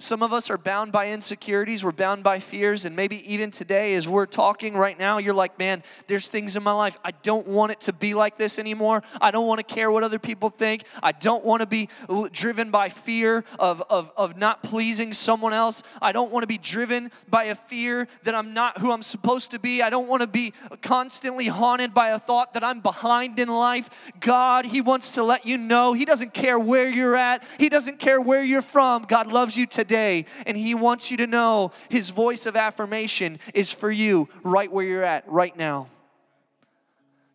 Some 0.00 0.22
of 0.22 0.32
us 0.32 0.48
are 0.48 0.56
bound 0.56 0.92
by 0.92 1.10
insecurities, 1.10 1.82
we're 1.82 1.90
bound 1.90 2.22
by 2.22 2.38
fears, 2.38 2.84
and 2.84 2.94
maybe 2.94 3.16
even 3.32 3.50
today, 3.50 3.94
as 3.94 4.06
we're 4.06 4.26
talking 4.26 4.74
right 4.74 4.96
now, 4.96 5.18
you're 5.18 5.34
like, 5.34 5.58
man, 5.58 5.82
there's 6.06 6.28
things 6.28 6.54
in 6.54 6.62
my 6.62 6.70
life. 6.70 6.96
I 7.04 7.10
don't 7.10 7.48
want 7.48 7.72
it 7.72 7.80
to 7.80 7.92
be 7.92 8.14
like 8.14 8.38
this 8.38 8.60
anymore. 8.60 9.02
I 9.20 9.32
don't 9.32 9.48
want 9.48 9.58
to 9.58 9.74
care 9.74 9.90
what 9.90 10.04
other 10.04 10.20
people 10.20 10.50
think. 10.50 10.84
I 11.02 11.10
don't 11.10 11.44
want 11.44 11.62
to 11.62 11.66
be 11.66 11.88
driven 12.30 12.70
by 12.70 12.90
fear 12.90 13.42
of, 13.58 13.82
of, 13.90 14.12
of 14.16 14.36
not 14.36 14.62
pleasing 14.62 15.12
someone 15.12 15.52
else. 15.52 15.82
I 16.00 16.12
don't 16.12 16.30
want 16.30 16.44
to 16.44 16.48
be 16.48 16.58
driven 16.58 17.10
by 17.28 17.44
a 17.44 17.56
fear 17.56 18.06
that 18.22 18.36
I'm 18.36 18.54
not 18.54 18.78
who 18.78 18.92
I'm 18.92 19.02
supposed 19.02 19.50
to 19.50 19.58
be. 19.58 19.82
I 19.82 19.90
don't 19.90 20.06
want 20.06 20.20
to 20.20 20.28
be 20.28 20.52
constantly 20.80 21.48
haunted 21.48 21.92
by 21.92 22.10
a 22.10 22.20
thought 22.20 22.52
that 22.52 22.62
I'm 22.62 22.82
behind 22.82 23.40
in 23.40 23.48
life. 23.48 23.90
God, 24.20 24.64
He 24.64 24.80
wants 24.80 25.14
to 25.14 25.24
let 25.24 25.44
you 25.44 25.58
know 25.58 25.92
He 25.92 26.04
doesn't 26.04 26.34
care 26.34 26.56
where 26.56 26.88
you're 26.88 27.16
at, 27.16 27.42
He 27.58 27.68
doesn't 27.68 27.98
care 27.98 28.20
where 28.20 28.44
you're 28.44 28.62
from. 28.62 29.02
God 29.02 29.26
loves 29.26 29.56
you 29.56 29.66
today 29.66 29.87
today, 29.88 30.26
and 30.46 30.56
He 30.56 30.74
wants 30.74 31.10
you 31.10 31.16
to 31.16 31.26
know 31.26 31.72
His 31.88 32.10
voice 32.10 32.46
of 32.46 32.56
affirmation 32.56 33.38
is 33.54 33.72
for 33.72 33.90
you 33.90 34.28
right 34.44 34.70
where 34.70 34.84
you're 34.84 35.04
at, 35.04 35.28
right 35.28 35.56
now. 35.56 35.88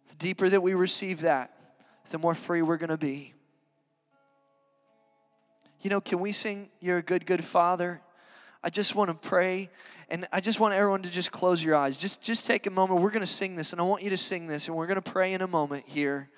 The 0.09 0.15
deeper 0.15 0.49
that 0.49 0.61
we 0.61 0.75
receive 0.75 1.21
that, 1.21 1.51
the 2.11 2.19
more 2.19 2.35
free 2.35 2.61
we're 2.61 2.77
going 2.77 2.89
to 2.89 2.97
be. 2.97 3.33
You 5.81 5.89
know, 5.89 5.99
can 5.99 6.19
we 6.19 6.31
sing 6.31 6.69
You're 6.79 6.99
a 6.99 7.03
Good, 7.03 7.25
Good 7.25 7.43
Father? 7.43 8.01
I 8.63 8.69
just 8.69 8.95
want 8.95 9.09
to 9.09 9.27
pray 9.27 9.69
and 10.09 10.27
I 10.31 10.39
just 10.39 10.59
want 10.59 10.73
everyone 10.73 11.01
to 11.03 11.09
just 11.09 11.31
close 11.31 11.61
your 11.61 11.75
eyes. 11.75 11.97
Just 11.97 12.21
just 12.21 12.45
take 12.45 12.67
a 12.67 12.69
moment. 12.69 13.01
We're 13.01 13.09
going 13.09 13.21
to 13.21 13.27
sing 13.27 13.55
this 13.55 13.73
and 13.73 13.81
I 13.81 13.83
want 13.83 14.03
you 14.03 14.09
to 14.11 14.17
sing 14.17 14.47
this 14.47 14.67
and 14.67 14.77
we're 14.77 14.85
going 14.85 15.01
to 15.01 15.11
pray 15.11 15.33
in 15.33 15.41
a 15.41 15.47
moment 15.47 15.85
here. 15.87 16.29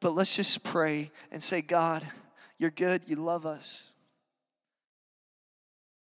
But 0.00 0.14
let's 0.14 0.36
just 0.36 0.62
pray 0.62 1.10
and 1.32 1.42
say, 1.42 1.62
God, 1.62 2.06
you're 2.58 2.70
good. 2.70 3.02
You 3.06 3.16
love 3.16 3.46
us. 3.46 3.90